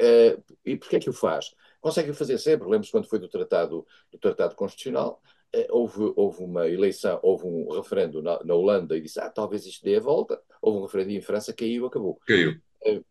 Uh, 0.00 0.42
e 0.64 0.76
porquê 0.76 0.96
é 0.96 1.00
que 1.00 1.10
o 1.10 1.12
faz? 1.12 1.54
Consegue 1.80 2.10
o 2.10 2.14
fazer 2.14 2.38
sempre. 2.38 2.68
Lembro-se 2.68 2.90
quando 2.90 3.08
foi 3.08 3.18
do 3.18 3.28
Tratado, 3.28 3.86
do 4.10 4.18
tratado 4.18 4.54
Constitucional, 4.54 5.20
uh, 5.54 5.66
houve, 5.70 6.12
houve 6.16 6.42
uma 6.42 6.68
eleição, 6.68 7.18
houve 7.22 7.46
um 7.46 7.70
referendo 7.70 8.22
na, 8.22 8.42
na, 8.44 8.54
Holanda 8.54 8.96
e 8.96 9.00
disse, 9.00 9.20
ah, 9.20 9.30
talvez 9.30 9.66
isto 9.66 9.84
dê 9.84 9.96
a 9.96 10.00
volta. 10.00 10.40
Houve 10.60 10.78
um 10.78 10.82
referendo 10.82 11.12
em 11.12 11.20
França, 11.20 11.52
caiu, 11.52 11.86
acabou. 11.86 12.18
Caiu. 12.26 12.60
Uh, 12.86 13.04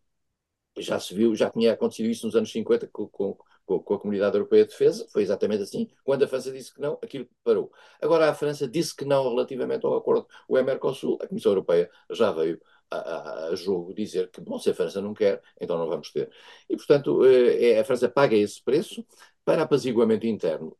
já 0.78 1.00
se 1.00 1.13
viu, 1.13 1.36
já 1.36 1.50
tinha 1.50 1.74
acontecido 1.74 2.10
isso 2.10 2.26
nos 2.26 2.36
anos 2.36 2.52
50 2.52 2.88
com, 2.88 3.08
com, 3.08 3.38
com, 3.65 3.93
a 3.93 4.00
Comunidade 4.00 4.36
Europeia 4.36 4.63
de 4.63 4.72
Defesa, 4.72 5.08
foi 5.12 5.22
exatamente 5.22 5.63
assim. 5.63 5.88
Quando 6.04 6.24
a 6.24 6.28
França 6.28 6.52
disse 6.52 6.74
que 6.74 6.82
não, 6.82 6.98
aquilo 7.02 7.28
parou. 7.43 7.72
Agora 8.02 8.30
a 8.30 8.34
França 8.34 8.67
disse 8.67 8.96
que 8.96 9.06
não 9.06 9.30
relativamente 9.30 9.86
ao 9.86 9.96
acordo 9.96 10.28
o 10.48 10.62
Mercosul, 10.62 11.17
a 11.22 11.28
Comissão 11.28 11.52
Europeia 11.52 11.89
já 12.12 12.32
veio 12.32 12.60
a, 12.91 13.48
a, 13.50 13.56
jogo 13.56 13.93
dizer 13.93 14.30
que, 14.32 14.41
bom, 14.41 14.60
se 14.60 14.69
a 14.69 14.74
França 14.74 15.02
não 15.02 15.13
quer, 15.13 15.41
então 15.60 15.78
não 15.78 15.88
vamos 15.88 16.12
ter. 16.12 16.30
E, 16.69 16.76
portanto, 16.76 17.26
eh, 17.26 17.72
é, 17.72 17.80
a 17.80 17.86
França 17.86 18.10
paga 18.10 18.36
esse 18.36 18.63
preço 18.63 19.06
para 19.46 19.63
apaziguamento 19.63 20.26
interno. 20.28 20.78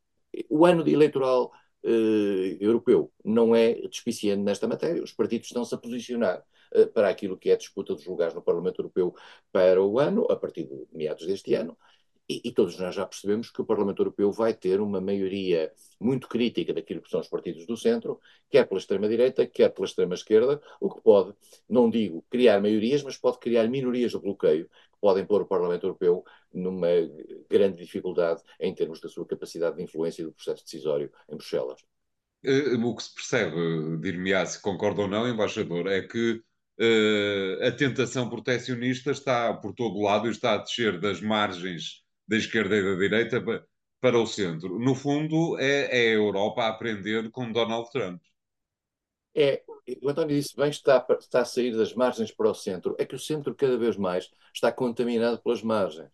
O 0.50 0.66
ano 0.66 0.88
eleitoral 0.88 1.52
eh, 1.84 2.58
europeu 2.60 3.12
não 3.24 3.56
é 3.56 3.74
despiciente 3.88 4.42
nesta 4.44 4.68
matéria, 4.68 5.04
os 5.04 5.12
partidos 5.14 5.48
estão-se 5.48 5.76
a 5.76 5.78
posicionar 5.78 6.44
eh, 6.74 6.86
para 6.86 7.10
aquilo 7.10 7.38
que 7.38 7.50
é 7.50 7.54
a 7.54 7.58
disputa 7.58 7.94
dos 7.94 8.06
lugares 8.06 8.34
no 8.34 8.42
Parlamento 8.42 8.80
Europeu 8.80 9.14
para 9.52 9.82
o 9.82 10.00
ano, 10.00 10.26
a 10.32 10.36
partir 10.36 10.64
de 10.66 10.88
meados 10.92 11.26
deste 11.28 11.54
ano, 11.54 11.78
e, 12.28 12.42
e, 12.46 12.52
todos 12.54 12.78
nós 12.80 12.96
já 12.96 13.06
percebemos 13.06 13.52
que 13.52 13.62
o 13.62 13.66
Parlamento 13.66 14.02
Europeu 14.02 14.32
vai 14.32 14.54
ter 14.54 14.80
uma 14.80 15.02
maioria 15.02 15.72
muito 16.00 16.28
crítica 16.28 16.74
daquilo 16.74 17.02
que 17.02 17.10
são 17.10 17.20
os 17.20 17.28
partidos 17.28 17.66
do 17.66 17.76
centro, 17.76 18.20
quer 18.50 18.66
pela 18.68 18.80
extrema-direita, 18.80 19.46
quer 19.46 19.70
pela 19.70 19.86
extrema-esquerda, 19.86 20.62
o 20.80 20.94
que 20.94 21.02
pode, 21.02 21.34
não 21.70 21.90
digo 21.90 22.26
criar 22.30 22.62
maiorias, 22.62 23.04
mas 23.04 23.18
pode 23.18 23.40
criar 23.40 23.68
minorias 23.68 24.12
de 24.12 24.20
bloqueio, 24.20 24.66
que 24.66 25.00
podem 25.02 25.26
pôr 25.26 25.42
o 25.42 25.48
Parlamento 25.48 25.86
Europeu 25.86 26.24
numa 26.54 26.88
grande 27.50 27.78
dificuldade 27.78 28.42
em 28.60 28.74
termos 28.74 29.02
da 29.02 29.10
sua 29.10 29.26
capacidade 29.26 29.76
de 29.76 29.84
influência 29.84 30.24
do 30.24 30.32
processo 30.32 30.64
decisório 30.64 31.12
em 31.30 31.36
Bruxelas. 31.36 31.82
Eh, 32.44 32.76
o 32.76 32.96
que 32.96 33.04
se 33.04 33.14
percebe, 33.14 33.98
dir-me-á 34.00 34.46
se 34.46 34.62
concorda 34.62 35.02
ou 35.02 35.08
não, 35.08 35.28
embaixador, 35.28 35.88
é 35.88 36.02
que 36.02 36.42
uh, 36.80 37.68
a 37.68 37.72
tentação 37.72 38.30
proteccionista 38.30 39.12
está 39.12 39.54
por 39.54 39.74
todo 39.74 40.02
lado 40.02 40.28
e 40.28 40.32
está 40.32 40.54
a 40.54 40.58
descer 40.58 41.00
das 41.00 41.22
margens 41.22 42.03
da 42.34 42.38
esquerda 42.38 42.76
e 42.76 42.84
da 42.84 42.96
direita 42.96 43.44
para 44.02 44.20
o 44.20 44.26
centro. 44.26 44.80
No 44.80 44.96
fundo, 44.96 45.58
é, 45.60 46.08
é 46.08 46.10
a 46.10 46.14
Europa 46.14 46.64
a 46.64 46.70
aprender 46.70 47.30
com 47.30 47.52
Donald 47.52 47.90
Trump. 47.92 48.22
É, 49.36 49.64
o 50.02 50.10
António 50.10 50.36
disse 50.36 50.56
bem, 50.56 50.70
está, 50.70 51.06
está 51.20 51.42
a 51.42 51.46
sair 51.46 51.76
das 51.76 51.94
margens 51.94 52.32
para 52.32 52.50
o 52.50 52.54
centro. 52.54 52.96
É 52.98 53.06
que 53.06 53.16
o 53.16 53.20
centro 53.20 53.54
cada 53.56 53.78
vez 53.78 53.96
mais 53.98 54.32
está 54.54 54.72
contaminado 54.72 55.40
pelas 55.40 55.62
margens 55.62 56.12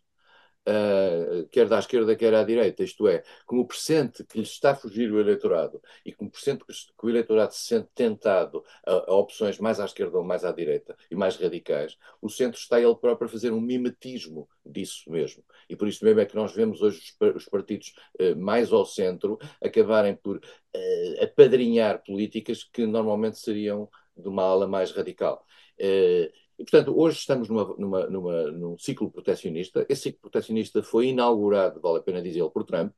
uh, 0.70 1.48
quer 1.50 1.68
da 1.68 1.80
esquerda, 1.80 2.16
quer 2.16 2.34
à 2.34 2.44
direita, 2.44 2.84
isto 2.84 3.08
é, 3.08 3.24
como 3.46 3.68
percente 3.68 4.24
que 4.24 4.38
lhe 4.38 4.44
está 4.44 4.72
a 4.72 4.76
fugir 4.76 5.12
o 5.12 5.20
eleitorado 5.20 5.82
e 6.06 6.14
como 6.14 6.30
percente 6.30 6.64
que, 6.66 7.06
o 7.06 7.10
eleitorado 7.10 7.54
se 7.54 7.66
sente 7.66 7.90
tentado 7.96 8.64
a, 8.86 8.92
a, 8.92 9.14
opções 9.16 9.60
mais 9.60 9.80
à 9.80 9.86
esquerda 9.86 10.18
ou 10.18 10.24
mais 10.24 10.46
à 10.46 10.52
direita 10.52 10.96
e 11.10 11.16
mais 11.16 11.36
radicais, 11.36 11.98
o 12.22 12.30
centro 12.30 12.60
está 12.60 12.80
ele 12.80 12.96
próprio 12.96 13.28
a 13.28 13.30
fazer 13.30 13.52
um 13.52 13.62
mimetismo 13.62 14.48
disso 14.66 15.10
mesmo. 15.12 15.44
E 15.68 15.76
por 15.76 15.88
isso 15.88 16.06
mesmo 16.06 16.20
é 16.20 16.26
que 16.26 16.36
nós 16.36 16.54
vemos 16.54 16.82
hoje 16.82 17.00
os, 17.20 17.36
os 17.36 17.46
partidos 17.46 17.94
uh, 18.20 18.36
mais 18.36 18.72
ao 18.72 18.86
centro 18.86 19.40
acabarem 19.64 20.16
por 20.16 20.38
uh, 20.38 21.24
apadrinhar 21.24 22.04
políticas 22.04 22.64
que 22.64 22.86
normalmente 22.86 23.40
seriam 23.40 23.90
de 24.16 24.28
uma 24.28 24.44
ala 24.44 24.68
mais 24.68 24.92
radical. 24.92 25.46
E, 26.60 26.64
portanto, 26.64 26.94
hoje 27.00 27.20
estamos 27.20 27.48
numa, 27.48 27.74
numa, 27.78 28.08
numa, 28.08 28.52
num 28.52 28.78
ciclo 28.78 29.10
protecionista. 29.10 29.86
Esse 29.88 30.04
ciclo 30.04 30.20
protecionista 30.20 30.84
foi 30.84 31.08
inaugurado, 31.08 31.80
vale 31.80 32.00
a 32.00 32.02
pena 32.02 32.22
dizê-lo, 32.22 32.52
por 32.52 32.66
Trump, 32.66 32.92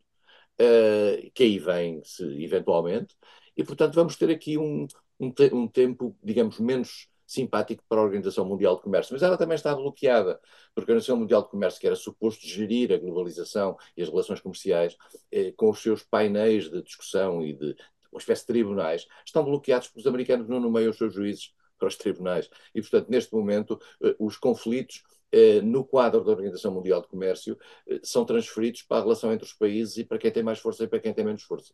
uh, 0.60 1.32
que 1.32 1.44
aí 1.44 1.60
vem-se 1.60 2.24
eventualmente, 2.44 3.16
e, 3.56 3.64
portanto, 3.64 3.94
vamos 3.94 4.16
ter 4.16 4.32
aqui 4.32 4.58
um, 4.58 4.88
um, 5.20 5.32
te 5.32 5.54
um 5.54 5.68
tempo, 5.68 6.18
digamos, 6.24 6.60
menos 6.60 7.08
simpático 7.28 7.84
para 7.88 8.00
a 8.00 8.04
Organização 8.04 8.44
Mundial 8.46 8.76
de 8.78 8.82
Comércio, 8.82 9.14
mas 9.14 9.22
ela 9.22 9.38
também 9.38 9.56
está 9.56 9.76
bloqueada, 9.76 10.40
porque 10.74 10.90
a 10.90 10.94
Organização 10.94 11.18
Mundial 11.18 11.44
de 11.44 11.50
Comércio, 11.50 11.80
que 11.80 11.86
era 11.88 11.96
suposto 11.96 12.46
gerir 12.46 12.92
a 12.92 12.98
globalização 12.98 13.78
e 13.96 14.02
as 14.02 14.10
relações 14.10 14.42
comerciais, 14.42 14.98
eh, 15.32 15.54
com 15.56 15.70
os 15.70 15.80
seus 15.80 16.04
painéis 16.04 16.70
de 16.70 16.82
discussão 16.82 17.46
e 17.46 17.54
de 17.54 17.76
uma 18.12 18.20
espécie 18.20 18.42
de 18.42 18.48
tribunais, 18.48 19.08
estão 19.26 19.46
bloqueados 19.46 19.88
porque 19.88 20.02
os 20.02 20.08
americanos 20.08 20.50
não 20.50 20.60
nomeiam 20.60 20.90
os 20.90 20.98
seus 20.98 21.14
juízes 21.14 21.54
para 21.82 21.88
os 21.88 21.96
tribunais. 21.96 22.48
E, 22.76 22.82
portanto, 22.82 23.10
neste 23.10 23.34
momento, 23.34 23.82
eh, 24.04 24.16
os 24.20 24.38
conflitos 24.38 25.02
eh, 25.32 25.62
no 25.62 25.84
quadro 25.84 26.24
da 26.24 26.32
Organização 26.32 26.72
Mundial 26.72 27.02
de 27.02 27.08
Comércio 27.08 27.58
eh, 27.88 28.00
são 28.04 28.24
transferidos 28.24 28.84
para 28.84 28.98
a 28.98 29.02
relação 29.02 29.34
entre 29.34 29.48
os 29.48 29.54
países 29.54 29.98
e 29.98 30.06
para 30.06 30.20
quem 30.20 30.32
tem 30.32 30.44
mais 30.44 30.60
força 30.60 30.84
e 30.84 30.88
para 30.88 31.00
quem 31.00 31.12
tem 31.12 31.26
menos 31.26 31.42
força. 31.42 31.74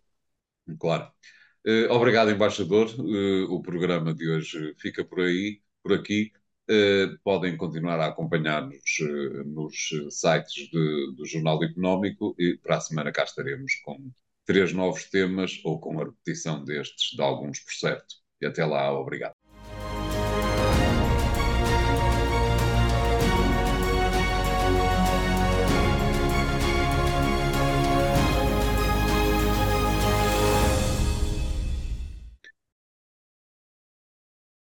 Claro. 0.79 1.11
Obrigado, 1.89 2.31
embaixador. 2.31 2.87
O 3.49 3.61
programa 3.61 4.13
de 4.13 4.29
hoje 4.29 4.73
fica 4.79 5.03
por 5.03 5.19
aí, 5.19 5.61
por 5.83 5.91
aqui. 5.91 6.31
Podem 7.25 7.57
continuar 7.57 7.99
a 7.99 8.07
acompanhar-nos 8.07 8.79
nos 9.45 9.89
sites 10.09 10.69
de, 10.69 11.13
do 11.17 11.25
Jornal 11.25 11.61
Económico 11.61 12.33
e 12.39 12.57
para 12.57 12.77
a 12.77 12.79
semana 12.79 13.11
cá 13.11 13.25
estaremos 13.25 13.75
com 13.83 14.11
três 14.45 14.71
novos 14.71 15.09
temas 15.09 15.59
ou 15.65 15.77
com 15.77 15.99
a 15.99 16.05
repetição 16.05 16.63
destes 16.63 17.11
de 17.13 17.21
alguns 17.21 17.59
por 17.59 17.73
certo. 17.73 18.15
E 18.41 18.45
até 18.45 18.65
lá, 18.65 18.91
obrigado. 18.97 19.37